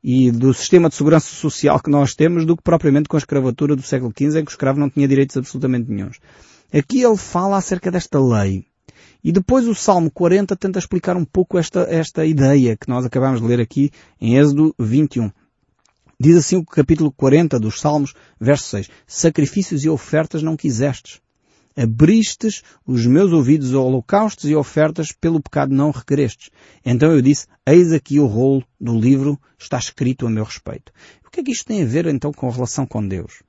e 0.01 0.32
do 0.32 0.53
sistema 0.53 0.88
de 0.88 0.95
segurança 0.95 1.27
social 1.27 1.79
que 1.82 1.89
nós 1.89 2.13
temos 2.13 2.45
do 2.45 2.55
que 2.55 2.63
propriamente 2.63 3.10
com 3.10 3.17
a 3.17 3.19
escravatura 3.19 3.75
do 3.75 3.82
século 3.82 4.13
XV 4.17 4.39
em 4.39 4.45
que 4.45 4.51
o 4.51 4.53
escravo 4.53 4.79
não 4.79 4.89
tinha 4.89 5.08
direitos 5.08 5.36
absolutamente 5.36 5.91
nenhums. 5.91 6.19
Aqui 6.73 7.01
ele 7.01 7.17
fala 7.17 7.58
acerca 7.58 7.91
desta 7.91 8.19
lei. 8.19 8.65
E 9.21 9.34
depois 9.34 9.67
o 9.67 9.75
Salmo 9.75 10.10
40 10.10 10.55
tenta 10.55 10.79
explicar 10.79 11.17
um 11.17 11.25
pouco 11.25 11.58
esta, 11.58 11.82
esta 11.89 12.25
ideia 12.25 12.77
que 12.77 12.88
nós 12.88 13.05
acabamos 13.05 13.41
de 13.41 13.47
ler 13.47 13.60
aqui 13.60 13.91
em 14.21 14.38
Êxodo 14.38 14.73
21. 14.79 15.29
Diz 16.21 16.36
assim 16.36 16.58
o 16.58 16.65
capítulo 16.65 17.13
40 17.13 17.58
dos 17.58 17.79
Salmos, 17.79 18.13
verso 18.38 18.65
6. 18.71 18.89
Sacrifícios 19.08 19.86
e 19.86 19.89
ofertas 19.89 20.43
não 20.43 20.58
quisestes. 20.58 21.21
Abristes 21.77 22.62
os 22.86 23.05
meus 23.05 23.32
ouvidos 23.32 23.73
a 23.73 23.79
holocaustos 23.79 24.49
e 24.49 24.53
ofertas 24.53 25.13
pelo 25.13 25.41
pecado 25.41 25.73
não 25.73 25.91
requerestes. 25.91 26.49
Então 26.86 27.10
eu 27.13 27.21
disse, 27.21 27.47
eis 27.65 27.93
aqui 27.93 28.19
o 28.19 28.25
rolo 28.25 28.65
do 28.77 28.99
livro, 28.99 29.39
está 29.58 29.77
escrito 29.77 30.27
a 30.27 30.29
meu 30.29 30.43
respeito. 30.43 30.91
O 31.25 31.29
que 31.32 31.39
é 31.39 31.43
que 31.43 31.51
isto 31.53 31.67
tem 31.67 31.84
a 31.84 31.86
ver 31.86 32.05
então 32.08 32.34
com 32.34 32.49
a 32.49 32.51
relação 32.51 32.86
com 32.86 33.08
Deus? 33.08 33.41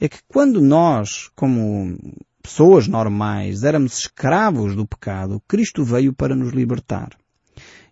É 0.00 0.08
que 0.08 0.20
quando 0.26 0.62
nós, 0.62 1.28
como 1.36 1.98
pessoas 2.42 2.88
normais, 2.88 3.62
éramos 3.62 3.98
escravos 3.98 4.74
do 4.74 4.86
pecado, 4.86 5.42
Cristo 5.46 5.84
veio 5.84 6.14
para 6.14 6.34
nos 6.34 6.54
libertar. 6.54 7.10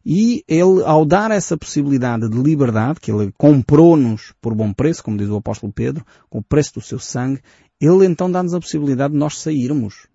E 0.04 0.42
ele, 0.48 0.82
ao 0.84 1.04
dar 1.04 1.30
essa 1.30 1.56
possibilidade 1.56 2.28
de 2.28 2.38
liberdade, 2.38 3.00
que 3.00 3.10
ele 3.10 3.32
comprou-nos 3.36 4.32
por 4.40 4.54
bom 4.54 4.72
preço, 4.72 5.02
como 5.02 5.18
diz 5.18 5.28
o 5.28 5.36
apóstolo 5.36 5.72
Pedro, 5.72 6.04
com 6.30 6.38
o 6.38 6.42
preço 6.42 6.74
do 6.74 6.80
seu 6.80 6.98
sangue, 6.98 7.42
ele 7.80 8.06
então 8.06 8.30
dá-nos 8.30 8.54
a 8.54 8.60
possibilidade 8.60 9.12
de 9.12 9.18
nós 9.18 9.38
sairmos 9.38 10.06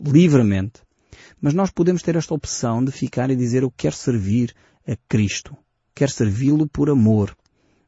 livremente. 0.00 0.80
Mas 1.40 1.54
nós 1.54 1.70
podemos 1.70 2.02
ter 2.02 2.16
esta 2.16 2.34
opção 2.34 2.84
de 2.84 2.92
ficar 2.92 3.30
e 3.30 3.36
dizer 3.36 3.62
eu 3.62 3.70
quero 3.70 3.94
servir 3.94 4.54
a 4.86 4.96
Cristo. 5.08 5.56
Quero 5.94 6.10
servi-lo 6.10 6.66
por 6.66 6.88
amor. 6.88 7.36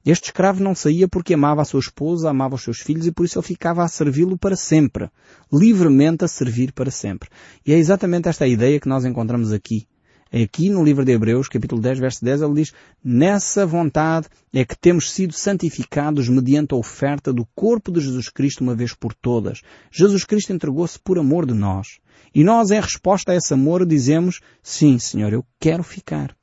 Este 0.04 0.26
escravo 0.26 0.62
não 0.62 0.74
saía 0.74 1.08
porque 1.08 1.32
amava 1.32 1.62
a 1.62 1.64
sua 1.64 1.80
esposa, 1.80 2.28
amava 2.28 2.56
os 2.56 2.62
seus 2.62 2.80
filhos 2.80 3.06
e 3.06 3.12
por 3.12 3.24
isso 3.24 3.38
ele 3.38 3.46
ficava 3.46 3.82
a 3.82 3.88
servi-lo 3.88 4.36
para 4.36 4.54
sempre. 4.54 5.08
Livremente 5.50 6.24
a 6.24 6.28
servir 6.28 6.72
para 6.72 6.90
sempre. 6.90 7.30
E 7.66 7.72
é 7.72 7.78
exatamente 7.78 8.28
esta 8.28 8.44
a 8.44 8.48
ideia 8.48 8.78
que 8.78 8.88
nós 8.88 9.06
encontramos 9.06 9.50
aqui. 9.50 9.86
Aqui 10.32 10.68
no 10.68 10.82
livro 10.82 11.04
de 11.04 11.12
Hebreus, 11.12 11.48
capítulo 11.48 11.80
10, 11.80 11.98
verso 11.98 12.24
10, 12.24 12.42
ele 12.42 12.54
diz, 12.54 12.72
Nessa 13.04 13.64
vontade 13.64 14.26
é 14.52 14.64
que 14.64 14.76
temos 14.76 15.12
sido 15.12 15.32
santificados 15.32 16.28
mediante 16.28 16.74
a 16.74 16.76
oferta 16.76 17.32
do 17.32 17.46
corpo 17.54 17.92
de 17.92 18.00
Jesus 18.00 18.28
Cristo 18.28 18.62
uma 18.62 18.74
vez 18.74 18.92
por 18.92 19.14
todas. 19.14 19.60
Jesus 19.92 20.24
Cristo 20.24 20.52
entregou-se 20.52 20.98
por 20.98 21.18
amor 21.18 21.46
de 21.46 21.54
nós. 21.54 21.98
E 22.34 22.42
nós, 22.42 22.70
em 22.72 22.80
resposta 22.80 23.32
a 23.32 23.36
esse 23.36 23.54
amor, 23.54 23.86
dizemos, 23.86 24.40
sim, 24.62 24.98
Senhor, 24.98 25.32
eu 25.32 25.44
quero 25.60 25.84
ficar. 25.84 26.34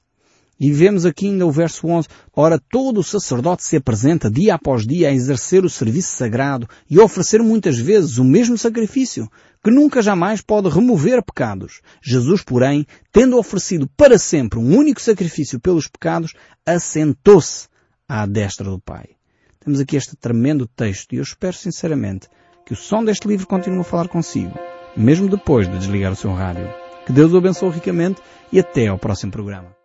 E 0.63 0.71
vemos 0.71 1.07
aqui 1.07 1.25
ainda 1.25 1.43
o 1.47 1.51
verso 1.51 1.87
11. 1.87 2.07
Ora, 2.35 2.61
todo 2.69 2.99
o 2.99 3.03
sacerdote 3.03 3.63
se 3.63 3.77
apresenta 3.77 4.29
dia 4.29 4.53
após 4.53 4.85
dia 4.85 5.09
a 5.09 5.11
exercer 5.11 5.65
o 5.65 5.69
serviço 5.69 6.15
sagrado 6.15 6.69
e 6.87 6.99
a 6.99 7.03
oferecer 7.03 7.41
muitas 7.41 7.79
vezes 7.79 8.19
o 8.19 8.23
mesmo 8.23 8.55
sacrifício, 8.55 9.27
que 9.63 9.71
nunca 9.71 10.01
jamais 10.01 10.41
pode 10.41 10.69
remover 10.69 11.23
pecados. 11.23 11.81
Jesus, 12.01 12.43
porém, 12.43 12.85
tendo 13.11 13.37
oferecido 13.37 13.87
para 13.95 14.17
sempre 14.17 14.59
um 14.59 14.75
único 14.75 15.01
sacrifício 15.01 15.59
pelos 15.59 15.87
pecados, 15.87 16.33
assentou-se 16.65 17.67
à 18.07 18.25
destra 18.25 18.69
do 18.69 18.79
Pai. 18.79 19.09
Temos 19.59 19.79
aqui 19.79 19.95
este 19.95 20.15
tremendo 20.15 20.67
texto 20.67 21.13
e 21.13 21.17
eu 21.17 21.23
espero 21.23 21.55
sinceramente 21.55 22.27
que 22.65 22.73
o 22.73 22.75
som 22.75 23.03
deste 23.03 23.27
livro 23.27 23.45
continue 23.45 23.81
a 23.81 23.83
falar 23.83 24.07
consigo, 24.07 24.57
mesmo 24.97 25.29
depois 25.29 25.69
de 25.69 25.77
desligar 25.77 26.11
o 26.11 26.15
seu 26.15 26.33
rádio. 26.33 26.67
Que 27.05 27.13
Deus 27.13 27.31
o 27.33 27.37
abençoe 27.37 27.71
ricamente 27.71 28.21
e 28.51 28.59
até 28.59 28.87
ao 28.87 28.97
próximo 28.97 29.31
programa. 29.31 29.80